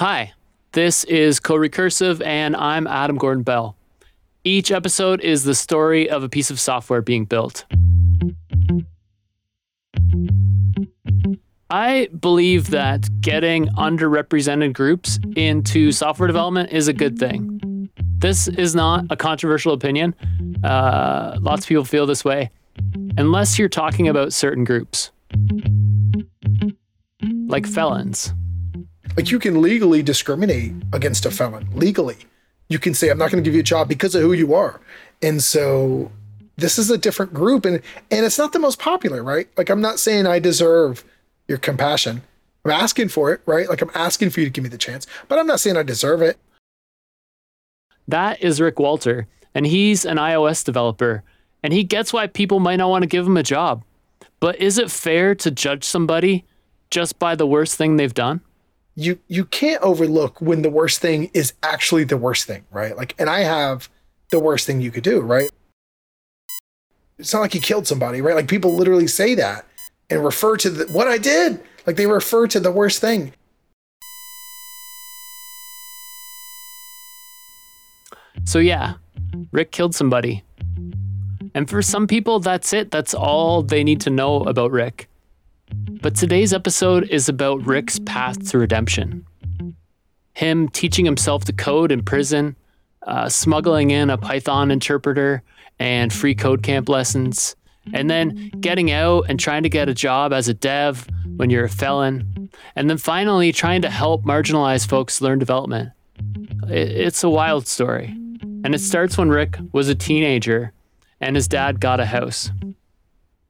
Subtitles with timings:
[0.00, 0.32] Hi,
[0.72, 3.76] this is CoRecursive, and I'm Adam Gordon Bell.
[4.44, 7.66] Each episode is the story of a piece of software being built.
[11.68, 17.90] I believe that getting underrepresented groups into software development is a good thing.
[18.20, 20.14] This is not a controversial opinion.
[20.64, 22.50] Uh, lots of people feel this way,
[23.18, 25.10] unless you're talking about certain groups,
[27.48, 28.32] like felons.
[29.16, 32.18] Like you can legally discriminate against a felon, legally.
[32.68, 34.54] You can say, I'm not going to give you a job because of who you
[34.54, 34.80] are.
[35.22, 36.10] And so
[36.56, 37.80] this is a different group and
[38.10, 39.48] and it's not the most popular, right?
[39.56, 41.04] Like I'm not saying I deserve
[41.48, 42.22] your compassion.
[42.64, 43.68] I'm asking for it, right?
[43.68, 45.82] Like I'm asking for you to give me the chance, but I'm not saying I
[45.82, 46.38] deserve it.
[48.06, 51.22] That is Rick Walter, and he's an iOS developer,
[51.62, 53.84] and he gets why people might not want to give him a job.
[54.40, 56.44] But is it fair to judge somebody
[56.90, 58.40] just by the worst thing they've done?
[59.00, 62.94] You you can't overlook when the worst thing is actually the worst thing, right?
[62.96, 63.88] Like and I have
[64.30, 65.50] the worst thing you could do, right?
[67.18, 68.34] It's not like he killed somebody, right?
[68.34, 69.66] Like people literally say that
[70.10, 71.60] and refer to the, what I did.
[71.86, 73.32] Like they refer to the worst thing.
[78.44, 78.94] So, yeah,
[79.52, 80.42] Rick killed somebody.
[81.54, 82.90] And for some people, that's it.
[82.90, 85.09] That's all they need to know about Rick.
[86.02, 89.26] But today's episode is about Rick's path to redemption.
[90.34, 92.56] Him teaching himself to code in prison,
[93.06, 95.42] uh, smuggling in a Python interpreter
[95.78, 97.56] and free code camp lessons,
[97.92, 101.64] and then getting out and trying to get a job as a dev when you're
[101.64, 105.90] a felon, and then finally trying to help marginalized folks learn development.
[106.68, 108.16] It's a wild story.
[108.62, 110.72] And it starts when Rick was a teenager
[111.20, 112.50] and his dad got a house.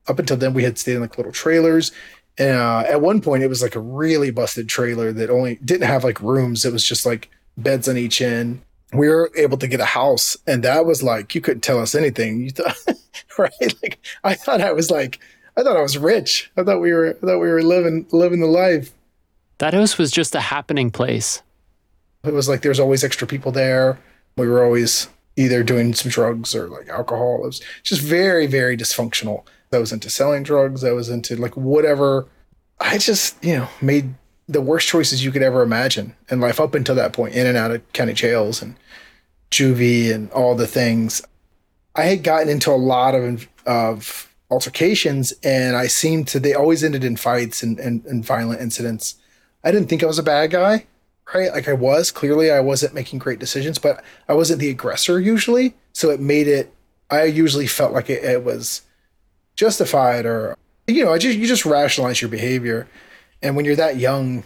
[0.08, 1.92] Up until then, we had stayed in like little trailers.
[2.38, 5.86] And uh, at one point, it was like a really busted trailer that only didn't
[5.86, 6.64] have like rooms.
[6.64, 8.62] It was just like beds on each end.
[8.92, 11.94] We were able to get a house, and that was like you couldn't tell us
[11.94, 12.40] anything.
[12.40, 12.76] You thought,
[13.38, 13.82] right?
[13.82, 15.20] Like I thought I was like
[15.56, 16.50] I thought I was rich.
[16.56, 18.92] I thought we were I thought we were living living the life.
[19.58, 21.42] That house was just a happening place.
[22.24, 23.98] It was like there's always extra people there.
[24.36, 27.40] We were always either doing some drugs or like alcohol.
[27.42, 29.44] It was just very, very dysfunctional.
[29.72, 30.82] I was into selling drugs.
[30.82, 32.26] I was into like whatever.
[32.80, 34.14] I just, you know, made
[34.48, 37.56] the worst choices you could ever imagine in life up until that point, in and
[37.56, 38.74] out of county jails and
[39.50, 41.22] juvie and all the things.
[41.94, 46.40] I had gotten into a lot of of altercations, and I seemed to.
[46.40, 49.16] They always ended in fights and, and, and violent incidents.
[49.62, 50.86] I didn't think I was a bad guy
[51.32, 51.52] right?
[51.52, 55.74] Like I was clearly I wasn't making great decisions, but I wasn't the aggressor usually.
[55.92, 56.74] So it made it.
[57.08, 58.82] I usually felt like it, it was
[59.60, 60.56] justified, or
[60.88, 62.88] you know, I just you just rationalize your behavior,
[63.42, 64.42] and when you're that young,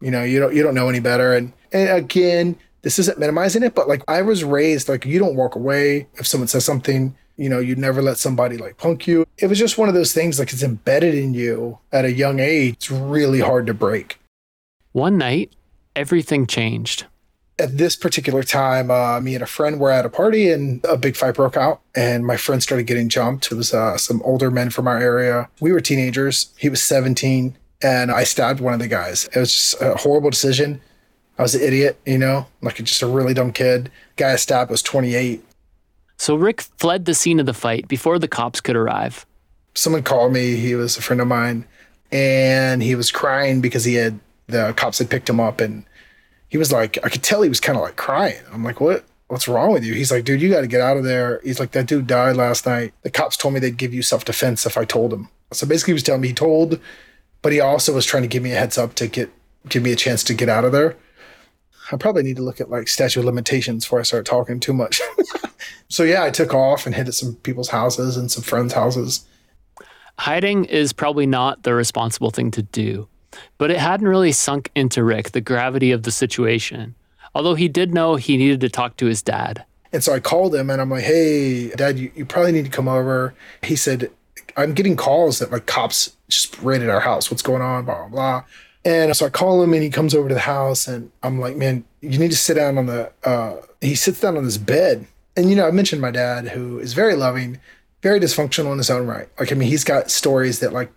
[0.00, 1.34] you know, you don't you don't know any better.
[1.34, 5.34] And and again, this isn't minimizing it, but like I was raised like you don't
[5.34, 7.16] walk away if someone says something.
[7.36, 9.26] You know, you never let somebody like punk you.
[9.38, 12.38] It was just one of those things like it's embedded in you at a young
[12.38, 12.74] age.
[12.74, 14.18] It's really hard to break.
[14.92, 15.54] One night,
[15.96, 17.06] everything changed.
[17.60, 20.96] At this particular time, uh, me and a friend were at a party and a
[20.96, 23.52] big fight broke out, and my friend started getting jumped.
[23.52, 25.50] It was uh, some older men from our area.
[25.60, 26.54] We were teenagers.
[26.56, 29.28] He was 17, and I stabbed one of the guys.
[29.34, 30.80] It was just a horrible decision.
[31.38, 33.90] I was an idiot, you know, like just a really dumb kid.
[34.16, 35.44] guy I stabbed was 28.
[36.16, 39.26] So Rick fled the scene of the fight before the cops could arrive.
[39.74, 40.56] Someone called me.
[40.56, 41.66] He was a friend of mine,
[42.10, 45.84] and he was crying because he had the cops had picked him up and
[46.50, 48.42] he was like, I could tell he was kind of like crying.
[48.52, 49.04] I'm like, what?
[49.28, 49.94] What's wrong with you?
[49.94, 51.40] He's like, dude, you got to get out of there.
[51.44, 52.92] He's like, that dude died last night.
[53.02, 55.28] The cops told me they'd give you self defense if I told him.
[55.52, 56.80] So basically, he was telling me he told,
[57.40, 59.30] but he also was trying to give me a heads up to get
[59.68, 60.96] give me a chance to get out of there.
[61.92, 65.00] I probably need to look at like statute limitations before I start talking too much.
[65.88, 69.24] so yeah, I took off and hit at some people's houses and some friends' houses.
[70.18, 73.08] Hiding is probably not the responsible thing to do.
[73.58, 76.94] But it hadn't really sunk into Rick the gravity of the situation,
[77.34, 79.64] although he did know he needed to talk to his dad.
[79.92, 82.70] And so I called him and I'm like, hey, dad, you, you probably need to
[82.70, 83.34] come over.
[83.62, 84.10] He said,
[84.56, 87.30] I'm getting calls that like cops just raided our house.
[87.30, 87.84] What's going on?
[87.84, 88.44] Blah, blah, blah.
[88.84, 91.56] And so I call him and he comes over to the house and I'm like,
[91.56, 95.06] man, you need to sit down on the, uh, he sits down on this bed.
[95.36, 97.58] And, you know, I mentioned my dad who is very loving,
[98.02, 99.28] very dysfunctional in his own right.
[99.38, 100.90] Like, I mean, he's got stories that like,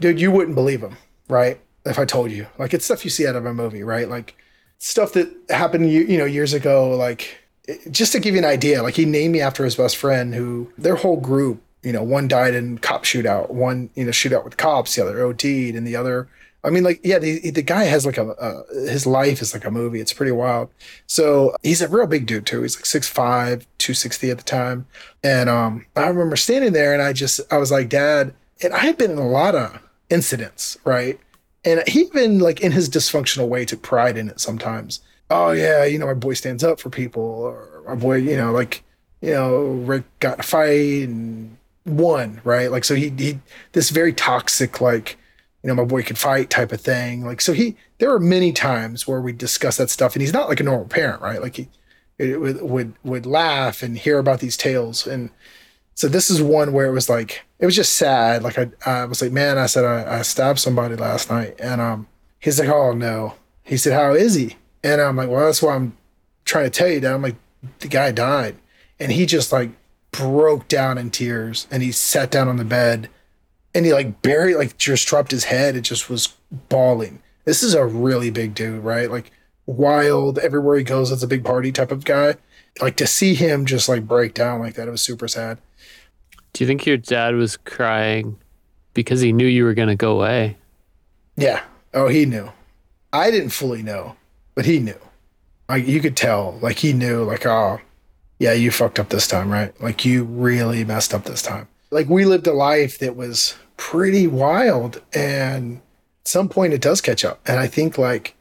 [0.00, 0.96] dude, you wouldn't believe him
[1.28, 1.60] right?
[1.84, 4.08] If I told you, like it's stuff you see out of a movie, right?
[4.08, 4.36] Like
[4.78, 6.90] stuff that happened, you, you know, years ago.
[6.90, 7.36] Like
[7.90, 10.72] just to give you an idea, like he named me after his best friend, who
[10.78, 14.56] their whole group, you know, one died in cop shootout, one you know shootout with
[14.56, 16.28] cops, the other OD'd, and the other
[16.64, 19.66] I mean, like, yeah, the, the guy has like a, uh, his life is like
[19.66, 20.00] a movie.
[20.00, 20.70] It's pretty wild.
[21.06, 22.62] So he's a real big dude too.
[22.62, 24.86] He's like 6'5, 260 at the time.
[25.22, 28.32] And um, I remember standing there and I just, I was like, Dad,
[28.62, 29.78] and I had been in a lot of
[30.10, 31.18] incidents, right?
[31.64, 35.00] And he even like in his dysfunctional way took pride in it sometimes.
[35.30, 38.52] Oh yeah, you know, my boy stands up for people, or my boy, you know,
[38.52, 38.82] like,
[39.20, 41.56] you know, Rick got a fight and
[41.86, 42.70] won, right?
[42.70, 43.38] Like, so he, he,
[43.72, 45.16] this very toxic, like,
[45.62, 47.24] you know, my boy could fight type of thing.
[47.24, 50.48] Like, so he, there were many times where we discuss that stuff and he's not
[50.48, 51.40] like a normal parent, right?
[51.40, 51.68] Like he
[52.18, 55.06] would, would, would laugh and hear about these tales.
[55.06, 55.30] And
[55.94, 58.42] so this is one where it was like, it was just sad.
[58.42, 61.54] Like I, I was like, man, I said, I, I stabbed somebody last night.
[61.58, 62.08] And, um,
[62.40, 63.34] he's like, oh no.
[63.62, 64.56] He said, how is he?
[64.82, 65.96] And I'm like, well, that's why I'm
[66.44, 67.14] trying to tell you that.
[67.14, 67.36] I'm like,
[67.78, 68.56] the guy died.
[69.00, 69.70] And he just like
[70.12, 73.08] broke down in tears and he sat down on the bed
[73.74, 75.76] and he like buried like just dropped his head.
[75.76, 76.34] It just was
[76.68, 77.20] bawling.
[77.44, 79.10] This is a really big dude, right?
[79.10, 79.30] Like
[79.66, 81.10] wild everywhere he goes.
[81.10, 82.36] It's a big party type of guy.
[82.80, 85.58] Like to see him just like break down like that, it was super sad.
[86.54, 88.38] Do you think your dad was crying
[88.94, 90.56] because he knew you were going to go away?
[91.36, 91.62] Yeah.
[91.92, 92.50] Oh, he knew.
[93.12, 94.16] I didn't fully know,
[94.54, 94.98] but he knew.
[95.68, 97.80] Like you could tell, like he knew, like, oh,
[98.38, 99.78] yeah, you fucked up this time, right?
[99.80, 101.68] Like you really messed up this time.
[101.90, 105.76] Like we lived a life that was pretty wild and
[106.22, 108.34] at some point it does catch up and i think like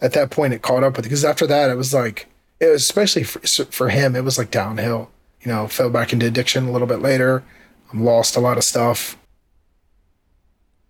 [0.00, 2.26] at that point it caught up with because after that it was like
[2.60, 5.10] it was especially for, for him it was like downhill
[5.42, 7.42] you know fell back into addiction a little bit later
[7.92, 9.16] I'm lost a lot of stuff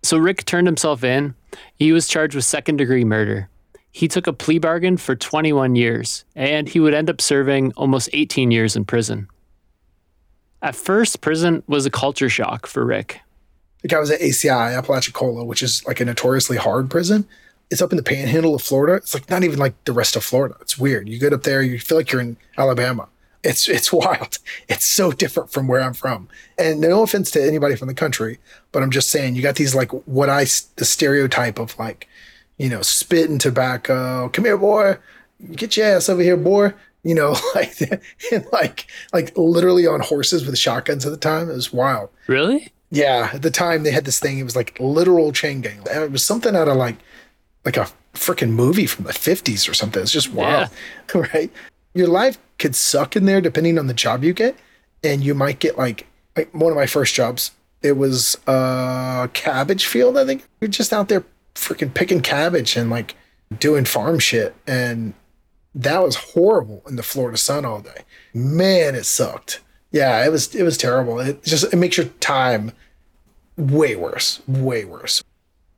[0.03, 1.35] so rick turned himself in
[1.75, 3.49] he was charged with second degree murder
[3.91, 8.09] he took a plea bargain for 21 years and he would end up serving almost
[8.13, 9.27] 18 years in prison
[10.61, 13.21] at first prison was a culture shock for rick
[13.83, 17.27] like I was at ACI, Apalachicola, which is like a notoriously hard prison.
[17.69, 18.95] It's up in the panhandle of Florida.
[18.95, 20.55] It's like not even like the rest of Florida.
[20.61, 21.07] It's weird.
[21.07, 23.07] You get up there, you feel like you're in Alabama.
[23.43, 24.39] It's it's wild.
[24.67, 26.29] It's so different from where I'm from.
[26.57, 28.39] And no offense to anybody from the country,
[28.71, 30.43] but I'm just saying you got these like what I
[30.75, 32.07] the stereotype of like,
[32.57, 34.29] you know, spitting tobacco.
[34.29, 34.97] Come here, boy.
[35.55, 36.73] Get your ass over here, boy
[37.03, 37.79] you know, like
[38.31, 41.49] and like like literally on horses with shotguns at the time.
[41.49, 42.09] It was wild.
[42.27, 42.71] Really?
[42.89, 44.37] Yeah, at the time they had this thing.
[44.37, 45.81] It was like literal chain gang.
[45.89, 46.97] It was something out of like
[47.65, 50.01] like a freaking movie from the fifties or something.
[50.01, 50.69] It's just wild,
[51.15, 51.21] yeah.
[51.33, 51.51] right?
[51.93, 54.55] Your life could suck in there depending on the job you get,
[55.03, 57.51] and you might get like like one of my first jobs.
[57.81, 60.17] It was a cabbage field.
[60.17, 61.25] I think you're just out there
[61.55, 63.15] freaking picking cabbage and like
[63.59, 65.15] doing farm shit, and
[65.73, 68.03] that was horrible in the Florida sun all day.
[68.33, 69.61] Man, it sucked.
[69.91, 71.19] Yeah, it was it was terrible.
[71.19, 72.71] It just it makes your time
[73.57, 75.23] way worse, way worse.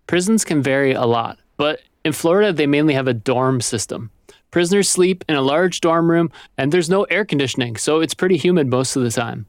[0.06, 4.12] Prisons can vary a lot, but in Florida they mainly have a dorm system.
[4.54, 8.38] Prisoners sleep in a large dorm room and there's no air conditioning, so it's pretty
[8.38, 9.48] humid most of the time.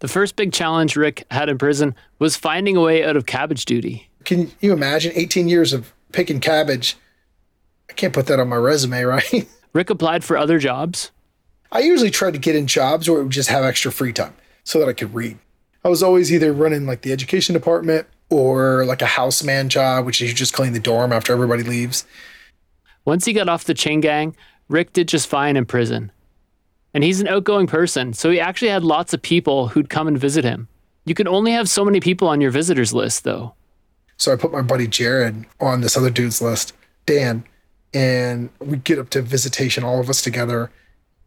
[0.00, 3.64] The first big challenge Rick had in prison was finding a way out of cabbage
[3.64, 4.10] duty.
[4.24, 6.96] Can you imagine 18 years of picking cabbage?
[7.88, 9.48] I can't put that on my resume, right?
[9.72, 11.12] Rick applied for other jobs,
[11.70, 14.34] I usually tried to get in jobs where it would just have extra free time
[14.64, 15.38] so that I could read.
[15.84, 20.20] I was always either running like the education department or like a houseman job, which
[20.20, 22.04] is you just clean the dorm after everybody leaves.
[23.08, 24.36] Once he got off the chain gang,
[24.68, 26.12] Rick did just fine in prison.
[26.92, 30.18] And he's an outgoing person, so he actually had lots of people who'd come and
[30.18, 30.68] visit him.
[31.06, 33.54] You can only have so many people on your visitors list, though.
[34.18, 36.74] So I put my buddy Jared on this other dude's list,
[37.06, 37.44] Dan,
[37.94, 40.70] and we get up to visitation, all of us together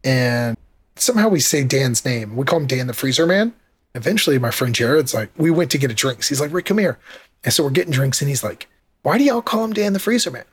[0.04, 0.56] and
[0.94, 2.36] somehow we say Dan's name.
[2.36, 3.54] We call him Dan the Freezer Man.
[3.96, 6.24] Eventually, my friend Jared's like, we went to get a drink.
[6.24, 6.98] He's like, Rick, come here.
[7.42, 8.68] And so we're getting drinks, and he's like,
[9.02, 10.44] why do y'all call him Dan the Freezer Man?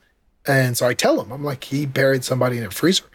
[0.48, 3.06] And so I tell him, I'm like, he buried somebody in a freezer.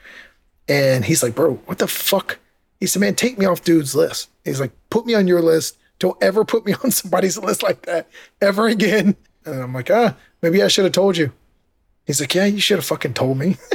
[0.69, 2.38] And he's like, bro, what the fuck?
[2.81, 4.28] He said, man, take me off dude's list.
[4.45, 5.78] He's like, put me on your list.
[5.99, 8.09] Don't ever put me on somebody's list like that
[8.40, 9.16] ever again.
[9.45, 11.33] And I'm like, ah, maybe I should have told you.
[12.07, 13.57] He's like, yeah, you should have fucking told me.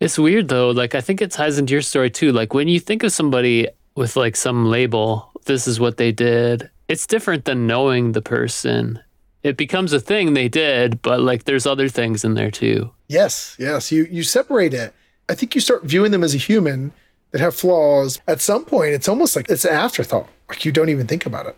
[0.00, 0.70] It's weird though.
[0.70, 2.32] Like I think it ties into your story too.
[2.32, 6.70] Like when you think of somebody with like some label, this is what they did.
[6.88, 9.00] It's different than knowing the person.
[9.46, 12.90] It becomes a thing they did, but like there's other things in there too.
[13.06, 13.92] Yes, yes.
[13.92, 14.92] You you separate it.
[15.28, 16.92] I think you start viewing them as a human
[17.30, 18.20] that have flaws.
[18.26, 20.28] At some point, it's almost like it's an afterthought.
[20.48, 21.56] Like you don't even think about it.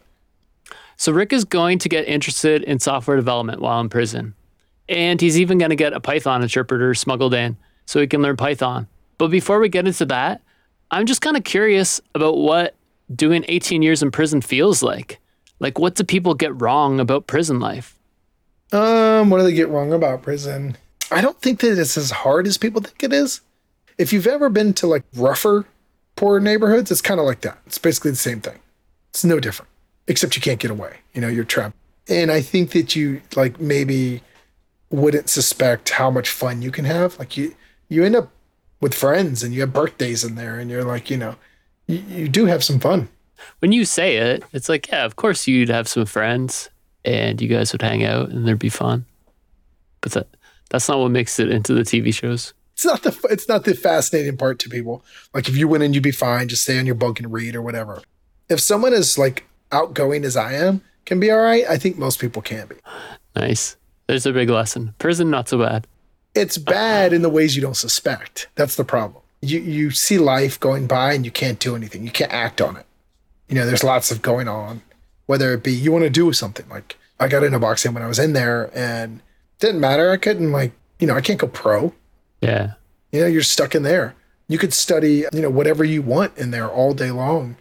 [0.97, 4.35] So Rick is going to get interested in software development while in prison.
[4.91, 8.37] And he's even going to get a Python interpreter smuggled in so he can learn
[8.37, 8.87] Python.
[9.17, 10.43] But before we get into that,
[10.91, 12.75] I'm just kind of curious about what
[13.15, 15.21] doing 18 years in prison feels like.
[15.61, 17.99] Like, what do people get wrong about prison life?
[18.73, 20.77] Um, what do they get wrong about prison?
[21.11, 23.41] I don't think that it's as hard as people think it is.
[23.97, 25.65] If you've ever been to like rougher,
[26.17, 27.59] poor neighborhoods, it's kind of like that.
[27.67, 28.59] It's basically the same thing.
[29.11, 29.71] It's no different,
[30.07, 30.99] except you can't get away.
[31.15, 31.75] You know, you're trapped.
[32.09, 34.23] And I think that you like maybe
[34.91, 37.19] wouldn't suspect how much fun you can have.
[37.19, 37.55] Like you,
[37.89, 38.31] you end up
[38.81, 41.37] with friends and you have birthdays in there, and you're like, you know,
[41.87, 43.09] you, you do have some fun.
[43.61, 46.71] When you say it, it's like, yeah, of course you'd have some friends
[47.05, 49.05] and you guys would hang out and there'd be fun.
[50.01, 50.29] But that
[50.71, 52.53] that's not what makes it into the TV shows.
[52.75, 55.05] It's not the it's not the fascinating part to people.
[55.35, 56.49] Like if you went in, you'd be fine.
[56.49, 58.03] Just stay on your bunk and read or whatever.
[58.49, 61.65] If someone is like outgoing as I am, can be all right.
[61.69, 62.77] I think most people can be.
[63.35, 63.77] Nice.
[64.07, 64.95] There's a big lesson.
[64.99, 65.87] Prison, not so bad.
[66.35, 66.65] It's uh-uh.
[66.65, 68.49] bad in the ways you don't suspect.
[68.55, 69.23] That's the problem.
[69.41, 72.05] You you see life going by and you can't do anything.
[72.05, 72.87] You can't act on it.
[73.49, 74.83] You know, there's lots of going on.
[75.27, 78.09] Whether it be you want to do something like I got into boxing when I
[78.09, 79.21] was in there and
[79.59, 80.11] didn't matter.
[80.11, 81.93] I couldn't like, you know, I can't go pro.
[82.41, 82.75] Yeah.
[83.13, 84.15] You know, you're stuck in there.
[84.49, 87.57] You could study, you know, whatever you want in there all day long,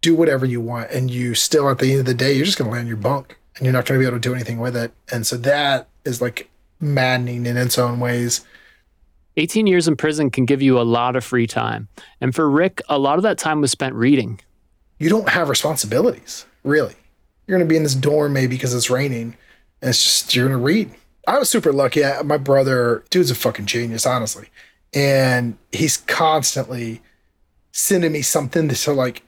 [0.00, 2.58] do whatever you want, and you still at the end of the day, you're just
[2.58, 4.92] gonna land your bunk and you're not gonna be able to do anything with it.
[5.12, 8.44] And so that is like maddening in its own ways.
[9.36, 11.88] 18 years in prison can give you a lot of free time.
[12.20, 14.40] And for Rick, a lot of that time was spent reading.
[15.02, 16.94] You don't have responsibilities, really.
[17.46, 19.36] You're gonna be in this dorm maybe because it's raining,
[19.80, 20.92] and it's just you're gonna read.
[21.26, 22.04] I was super lucky.
[22.04, 24.46] I, my brother, dude's a fucking genius, honestly.
[24.94, 27.00] And he's constantly
[27.72, 29.22] sending me something to like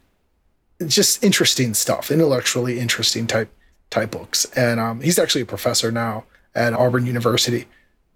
[0.86, 3.52] just interesting stuff, intellectually interesting type
[3.90, 4.44] type books.
[4.54, 6.22] And um, he's actually a professor now
[6.54, 7.66] at Auburn University.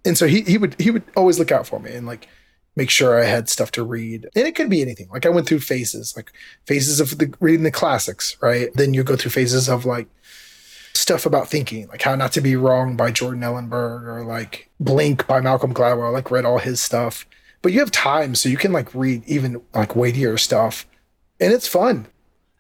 [0.05, 2.29] And so he he would he would always look out for me and like
[2.79, 4.29] make sure I had stuff to read.
[4.37, 5.09] And it could be anything.
[5.13, 6.33] Like I went through phases, like
[6.65, 8.73] phases of the reading the classics, right?
[8.73, 10.07] Then you go through phases of like
[10.95, 15.27] stuff about thinking, like How Not to Be Wrong by Jordan Ellenberg or like Blink
[15.27, 16.07] by Malcolm Gladwell.
[16.07, 17.27] I like read all his stuff.
[17.61, 20.87] But you have time, so you can like read even like weightier stuff.
[21.41, 22.07] And it's fun.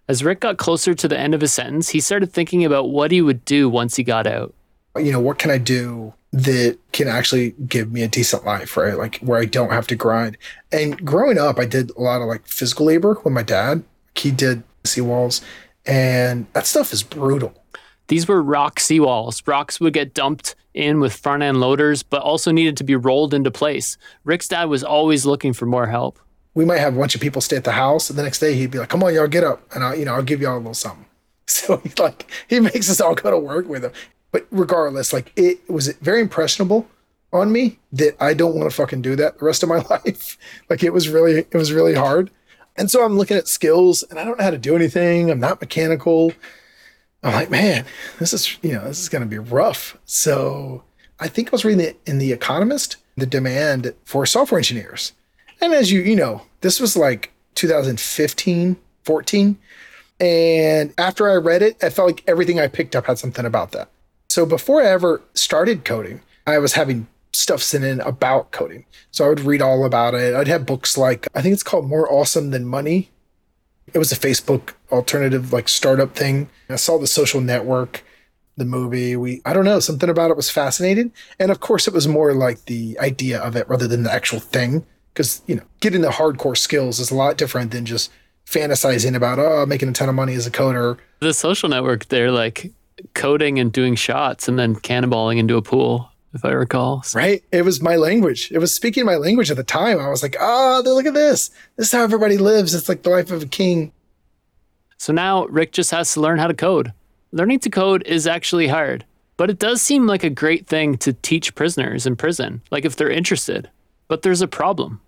[0.08, 3.12] As Rick got closer to the end of his sentence, he started thinking about what
[3.12, 4.52] he would do once he got out.
[4.96, 8.96] You know, what can I do that can actually give me a decent life, right?
[8.96, 10.36] Like where I don't have to grind.
[10.70, 13.82] And growing up, I did a lot of like physical labor with my dad.
[14.14, 15.42] He did seawalls,
[15.86, 17.54] and that stuff is brutal.
[18.08, 19.46] These were rock seawalls.
[19.46, 23.34] Rocks would get dumped in with front end loaders, but also needed to be rolled
[23.34, 23.96] into place.
[24.24, 26.18] Rick's dad was always looking for more help.
[26.54, 28.54] We might have a bunch of people stay at the house, and the next day
[28.54, 30.56] he'd be like, "Come on, y'all, get up, and I'll, you know, I'll give y'all
[30.56, 31.04] a little something."
[31.50, 33.92] So he's like, he makes us all go to work with him.
[34.30, 36.88] But regardless, like it was very impressionable
[37.32, 40.38] on me that I don't want to fucking do that the rest of my life.
[40.68, 42.30] like it was really, it was really hard.
[42.76, 45.30] And so I'm looking at skills, and I don't know how to do anything.
[45.30, 46.32] I'm not mechanical.
[47.24, 47.84] I'm like, man,
[48.20, 49.98] this is, you know, this is going to be rough.
[50.04, 50.84] So
[51.18, 55.12] I think I was reading the, in The Economist, the demand for software engineers.
[55.60, 59.58] And as you, you know, this was like 2015, 14.
[60.20, 63.72] And after I read it, I felt like everything I picked up had something about
[63.72, 63.90] that.
[64.28, 68.84] So before I ever started coding, I was having stuff sent in about coding.
[69.10, 70.34] So I would read all about it.
[70.34, 73.10] I'd have books like, I think it's called More Awesome Than Money.
[73.94, 76.50] It was a Facebook alternative, like startup thing.
[76.68, 78.04] I saw the social network,
[78.58, 79.16] the movie.
[79.16, 81.10] We, I don't know, something about it was fascinating.
[81.38, 84.40] And of course, it was more like the idea of it rather than the actual
[84.40, 84.84] thing.
[85.14, 88.10] Because, you know, getting the hardcore skills is a lot different than just
[88.46, 90.98] fantasizing about oh making a ton of money as a coder.
[91.20, 92.72] The social network, they're like
[93.14, 97.04] coding and doing shots and then cannonballing into a pool, if I recall.
[97.14, 97.42] Right.
[97.52, 98.50] It was my language.
[98.52, 99.98] It was speaking my language at the time.
[99.98, 101.50] I was like, oh, look at this.
[101.76, 102.74] This is how everybody lives.
[102.74, 103.92] It's like the life of a king.
[104.96, 106.92] So now Rick just has to learn how to code.
[107.30, 109.04] Learning to code is actually hard,
[109.36, 112.96] but it does seem like a great thing to teach prisoners in prison, like if
[112.96, 113.70] they're interested.
[114.08, 115.00] But there's a problem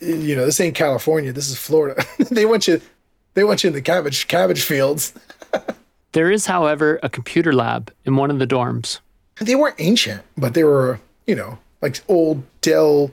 [0.00, 1.32] you know, this ain't California.
[1.32, 2.02] This is Florida.
[2.30, 2.80] they want you,
[3.34, 5.12] they want you in the cabbage cabbage fields.
[6.12, 9.00] there is, however, a computer lab in one of the dorms.
[9.40, 13.10] They weren't ancient, but they were, you know, like old Dell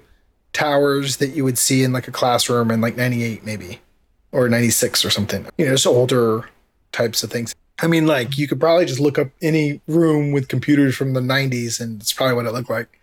[0.53, 3.79] towers that you would see in like a classroom in like 98 maybe
[4.31, 5.45] or 96 or something.
[5.57, 6.49] You know, just older
[6.91, 7.55] types of things.
[7.79, 11.19] I mean, like you could probably just look up any room with computers from the
[11.19, 12.99] 90s and it's probably what it looked like.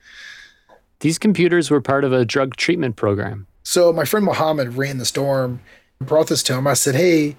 [1.00, 3.46] These computers were part of a drug treatment program.
[3.62, 5.60] So my friend Mohammed ran the storm,
[6.00, 6.66] brought this to him.
[6.66, 7.36] I said, Hey,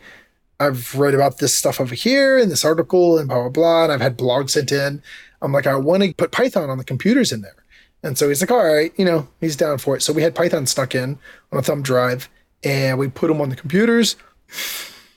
[0.60, 3.84] I've read about this stuff over here in this article and blah, blah, blah.
[3.84, 5.02] And I've had blogs sent in.
[5.42, 7.56] I'm like, I want to put Python on the computers in there.
[8.04, 10.02] And so he's like, all right, you know, he's down for it.
[10.02, 11.18] So we had Python stuck in
[11.52, 12.30] on a thumb drive
[12.64, 14.16] and we put them on the computers.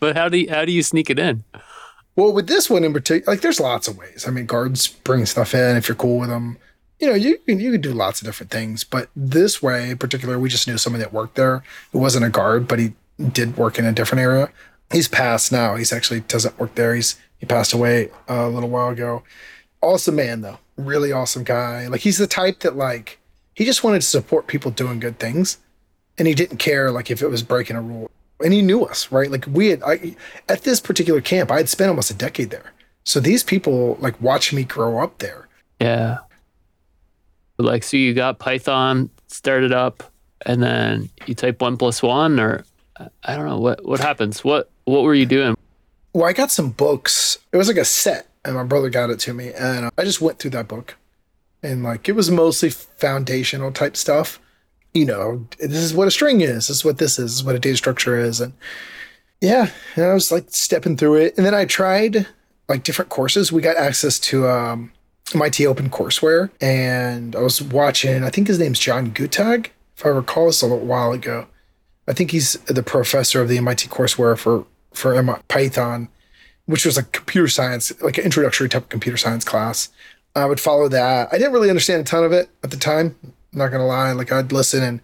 [0.00, 1.45] But how do you, how do you sneak it in?
[2.16, 4.26] Well, with this one in particular, like there's lots of ways.
[4.26, 6.59] I mean, guards bring stuff in if you're cool with them.
[6.99, 8.83] You know, you can you can do lots of different things.
[8.83, 12.28] But this way, in particular, we just knew somebody that worked there who wasn't a
[12.28, 12.95] guard, but he
[13.30, 14.50] did work in a different area.
[14.90, 15.76] He's passed now.
[15.76, 16.95] He's actually doesn't work there.
[16.95, 19.23] He's he passed away uh, a little while ago.
[19.80, 21.87] Awesome man though, really awesome guy.
[21.87, 23.18] Like he's the type that like
[23.54, 25.59] he just wanted to support people doing good things,
[26.16, 29.11] and he didn't care like if it was breaking a rule and he knew us,
[29.11, 29.30] right?
[29.30, 30.16] Like we had I,
[30.49, 32.73] at this particular camp, I had spent almost a decade there.
[33.04, 35.49] So these people like watched me grow up there.
[35.80, 36.18] Yeah.
[37.59, 40.02] Like so you got Python started up
[40.47, 42.64] and then you type one plus one or
[43.25, 44.45] I don't know what what happens.
[44.45, 45.57] What what were you doing?
[46.12, 47.38] Well, I got some books.
[47.52, 50.21] It was like a set and my brother got it to me and I just
[50.21, 50.97] went through that book.
[51.62, 54.40] And like it was mostly foundational type stuff
[54.95, 56.68] you know, this is what a string is.
[56.68, 57.25] This is what this is.
[57.25, 58.40] This is what a data structure is.
[58.40, 58.52] And
[59.40, 61.37] yeah, and I was like stepping through it.
[61.37, 62.26] And then I tried
[62.68, 63.52] like different courses.
[63.52, 64.92] We got access to um,
[65.35, 66.50] MIT Open Courseware.
[66.61, 70.66] And I was watching, I think his name's John Guttag, if I recall this a
[70.66, 71.47] little while ago.
[72.07, 76.09] I think he's the professor of the MIT courseware for, for Python,
[76.66, 79.88] which was a computer science, like an introductory type of computer science class.
[80.35, 81.28] I would follow that.
[81.33, 83.16] I didn't really understand a ton of it at the time.
[83.23, 84.12] I'm not gonna lie.
[84.12, 85.00] Like I'd listen and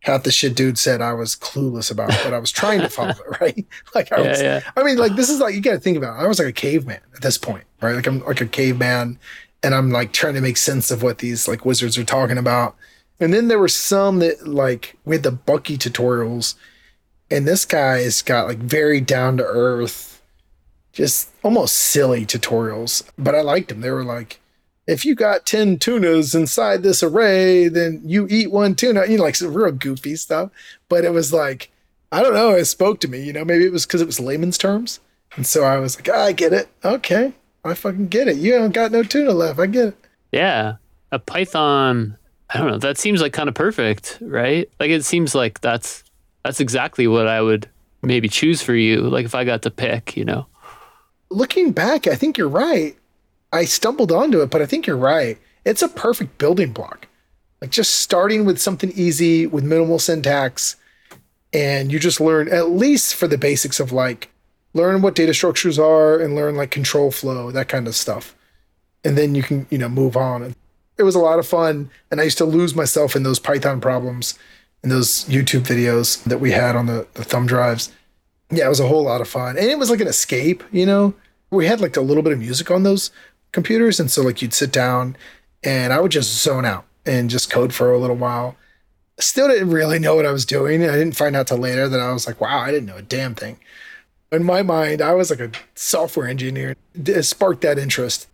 [0.00, 3.10] half the shit dude said I was clueless about, but I was trying to follow
[3.10, 3.66] it, right?
[3.94, 4.70] Like I was, yeah, yeah.
[4.76, 6.24] I mean, like this is like you gotta think about it.
[6.24, 7.96] I was like a caveman at this point, right?
[7.96, 9.18] Like I'm like a caveman
[9.62, 12.76] and I'm like trying to make sense of what these like wizards are talking about.
[13.18, 16.54] And then there were some that like we had the Bucky tutorials,
[17.30, 20.22] and this guy's got like very down to earth,
[20.92, 23.02] just almost silly tutorials.
[23.18, 23.80] But I liked them.
[23.80, 24.40] They were like,
[24.86, 29.24] if you got 10 tunas inside this array, then you eat one tuna, you know,
[29.24, 30.50] like some real goofy stuff.
[30.88, 31.70] But it was like,
[32.12, 34.20] I don't know, it spoke to me, you know, maybe it was because it was
[34.20, 35.00] layman's terms.
[35.34, 36.68] And so I was like, I get it.
[36.84, 37.32] Okay.
[37.64, 38.36] I fucking get it.
[38.36, 39.58] You don't got no tuna left.
[39.58, 39.96] I get it.
[40.30, 40.76] Yeah.
[41.10, 42.16] A Python,
[42.50, 44.70] I don't know, that seems like kind of perfect, right?
[44.78, 46.04] Like it seems like that's
[46.46, 47.68] that's exactly what I would
[48.02, 49.00] maybe choose for you.
[49.00, 50.46] Like if I got to pick, you know.
[51.28, 52.96] Looking back, I think you're right.
[53.52, 55.38] I stumbled onto it, but I think you're right.
[55.64, 57.08] It's a perfect building block.
[57.60, 60.76] Like just starting with something easy with minimal syntax,
[61.52, 64.30] and you just learn at least for the basics of like
[64.72, 68.36] learn what data structures are and learn like control flow, that kind of stuff.
[69.02, 70.54] And then you can, you know, move on.
[70.98, 71.90] It was a lot of fun.
[72.10, 74.38] And I used to lose myself in those Python problems
[74.90, 77.92] those YouTube videos that we had on the, the thumb drives.
[78.50, 79.56] Yeah, it was a whole lot of fun.
[79.56, 81.14] And it was like an escape, you know?
[81.50, 83.10] We had like a little bit of music on those
[83.52, 83.98] computers.
[83.98, 85.16] And so like you'd sit down
[85.62, 88.56] and I would just zone out and just code for a little while.
[89.18, 90.82] Still didn't really know what I was doing.
[90.82, 93.02] I didn't find out till later that I was like, wow, I didn't know a
[93.02, 93.58] damn thing.
[94.30, 96.76] In my mind, I was like a software engineer.
[96.94, 98.28] It sparked that interest.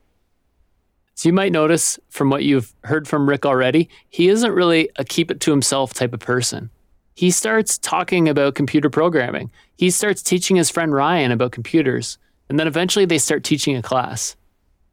[1.14, 5.05] So you might notice from what you've heard from Rick already, he isn't really a
[5.05, 6.70] keep it to himself type of person.
[7.14, 9.51] He starts talking about computer programming.
[9.77, 12.18] He starts teaching his friend Ryan about computers.
[12.48, 14.37] And then eventually they start teaching a class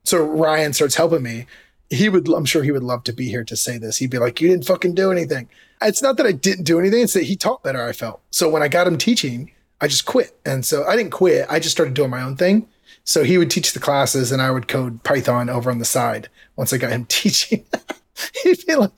[0.10, 1.46] so Ryan starts helping me.
[1.90, 3.98] He would, I'm sure he would love to be here to say this.
[3.98, 5.48] He'd be like, You didn't fucking do anything.
[5.82, 8.20] It's not that I didn't do anything, it's that he taught better, I felt.
[8.32, 10.38] So when I got him teaching, I just quit.
[10.46, 12.68] And so I didn't quit, I just started doing my own thing.
[13.04, 16.30] So he would teach the classes and I would code Python over on the side
[16.56, 17.66] once I got him teaching.
[18.44, 18.92] He'd be like,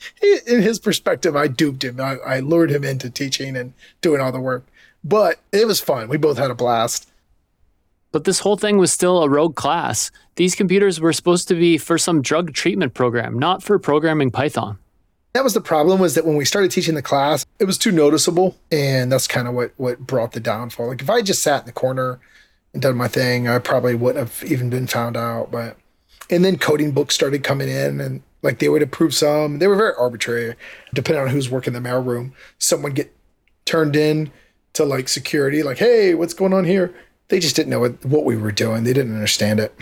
[0.47, 1.99] in his perspective, I duped him.
[1.99, 4.65] I, I lured him into teaching and doing all the work.
[5.03, 6.09] But it was fun.
[6.09, 7.11] We both had a blast.
[8.11, 10.11] But this whole thing was still a rogue class.
[10.35, 14.77] These computers were supposed to be for some drug treatment program, not for programming Python.
[15.33, 17.91] That was the problem was that when we started teaching the class, it was too
[17.91, 18.57] noticeable.
[18.69, 20.87] And that's kind of what, what brought the downfall.
[20.87, 22.19] Like if I just sat in the corner
[22.79, 25.51] done my thing, I probably wouldn't have even been found out.
[25.51, 25.77] But,
[26.29, 29.59] and then coding books started coming in and like they would approve some.
[29.59, 30.55] They were very arbitrary,
[30.93, 32.31] depending on who's working the mailroom.
[32.59, 33.13] Some would get
[33.65, 34.31] turned in
[34.73, 36.93] to like security, like, hey, what's going on here?
[37.31, 38.83] they just didn't know what, what we were doing.
[38.83, 39.73] They didn't understand it.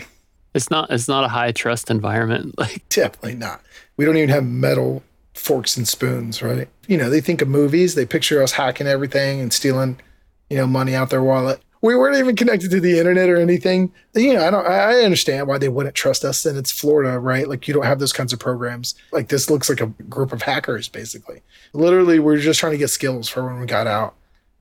[0.54, 2.54] It's not it's not a high trust environment.
[2.58, 3.60] Like definitely not.
[3.96, 5.02] We don't even have metal
[5.34, 6.68] forks and spoons, right?
[6.86, 10.00] You know, they think of movies, they picture us hacking everything and stealing,
[10.48, 11.60] you know, money out their wallet.
[11.82, 13.92] We weren't even connected to the internet or anything.
[14.14, 16.44] You know, I don't I understand why they wouldn't trust us.
[16.44, 17.48] And it's Florida, right?
[17.48, 18.94] Like you don't have those kinds of programs.
[19.12, 21.42] Like this looks like a group of hackers, basically.
[21.72, 24.14] Literally, we're just trying to get skills for when we got out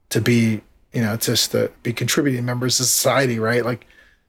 [0.10, 0.62] to be
[0.93, 3.63] you know, just to be contributing members of society, right?
[3.63, 3.86] Like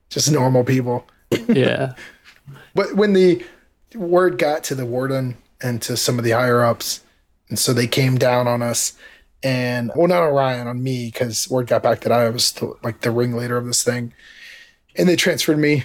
[0.08, 1.06] just normal people.
[1.48, 1.94] Yeah.
[2.74, 3.44] but when the
[3.94, 7.02] word got to the warden and to some of the higher ups,
[7.48, 8.92] and so they came down on us,
[9.42, 12.74] and well, not on Ryan, on me, because word got back that I was the,
[12.82, 14.12] like the ringleader of this thing.
[14.96, 15.84] and they transferred me.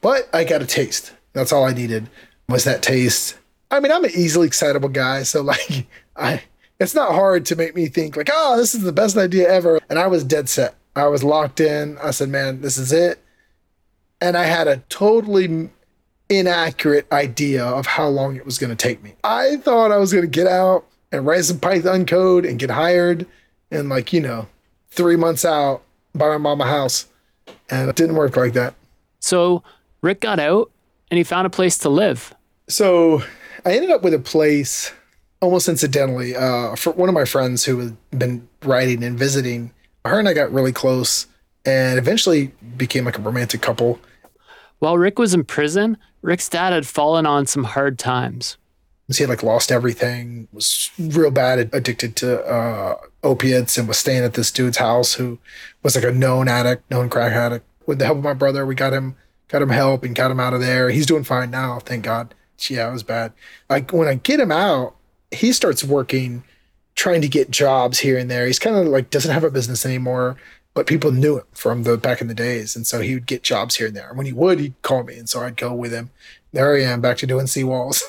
[0.00, 1.12] But I got a taste.
[1.32, 2.08] That's all I needed
[2.48, 3.36] was that taste.
[3.70, 6.42] I mean, I'm an easily excitable guy, so like I
[6.80, 9.80] it's not hard to make me think like, oh, this is the best idea ever.
[9.88, 10.74] And I was dead set.
[10.96, 11.96] I was locked in.
[11.98, 13.22] I said, man, this is it.
[14.20, 15.70] And I had a totally
[16.28, 19.14] inaccurate idea of how long it was going to take me.
[19.22, 22.70] I thought I was going to get out and write some Python code and get
[22.70, 23.26] hired
[23.70, 24.48] and like, you know,
[24.90, 25.82] three months out
[26.14, 27.06] by my mama house.
[27.70, 28.74] And it didn't work like that.
[29.20, 29.62] So
[30.00, 30.70] Rick got out
[31.10, 32.34] and he found a place to live.
[32.68, 33.22] So
[33.64, 34.92] I ended up with a place
[35.40, 36.34] almost incidentally.
[36.34, 39.72] Uh, for one of my friends who had been writing and visiting,
[40.04, 41.26] her and I got really close
[41.64, 44.00] and eventually became like a romantic couple.
[44.78, 48.56] While Rick was in prison, Rick's dad had fallen on some hard times.
[49.18, 54.24] He had like lost everything, was real bad, addicted to uh, opiates, and was staying
[54.24, 55.38] at this dude's house who
[55.82, 57.66] was like a known addict, known crack addict.
[57.86, 59.16] With the help of my brother, we got him
[59.48, 60.88] got him help and got him out of there.
[60.90, 62.34] He's doing fine now, thank God.
[62.70, 63.32] Yeah, it was bad.
[63.68, 64.94] Like when I get him out,
[65.30, 66.44] he starts working,
[66.94, 68.46] trying to get jobs here and there.
[68.46, 70.36] He's kind of like doesn't have a business anymore,
[70.74, 73.42] but people knew him from the back in the days, and so he would get
[73.42, 74.08] jobs here and there.
[74.08, 76.10] And when he would, he'd call me, and so I'd go with him.
[76.52, 78.02] There I am, back to doing seawalls.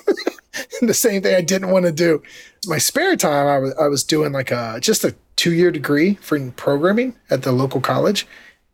[0.82, 2.22] the same thing I didn't want to do.
[2.68, 6.16] My spare time, I was I was doing like a just a two year degree
[6.16, 8.28] for programming at the local college.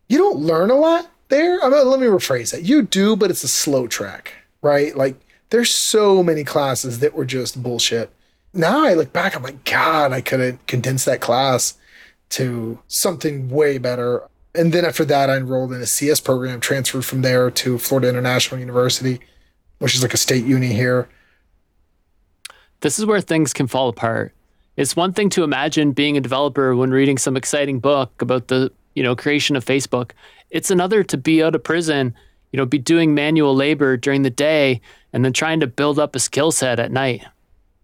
[0.08, 1.62] You don't learn a lot there.
[1.64, 2.64] I mean, let me rephrase that.
[2.64, 4.96] You do, but it's a slow track, right?
[4.96, 5.16] Like
[5.50, 8.10] there's so many classes that were just bullshit.
[8.52, 11.74] Now I look back, I'm like, God, I could have condensed that class
[12.30, 14.22] to something way better.
[14.54, 18.08] And then after that, I enrolled in a CS program, transferred from there to Florida
[18.08, 19.20] International University,
[19.80, 21.08] which is like a state uni here.
[22.80, 24.32] This is where things can fall apart.
[24.76, 28.72] It's one thing to imagine being a developer when reading some exciting book about the,
[28.94, 30.12] you know, creation of Facebook.
[30.50, 32.14] It's another to be out of prison,
[32.52, 34.80] you know, be doing manual labor during the day
[35.12, 37.24] and then trying to build up a skill set at night.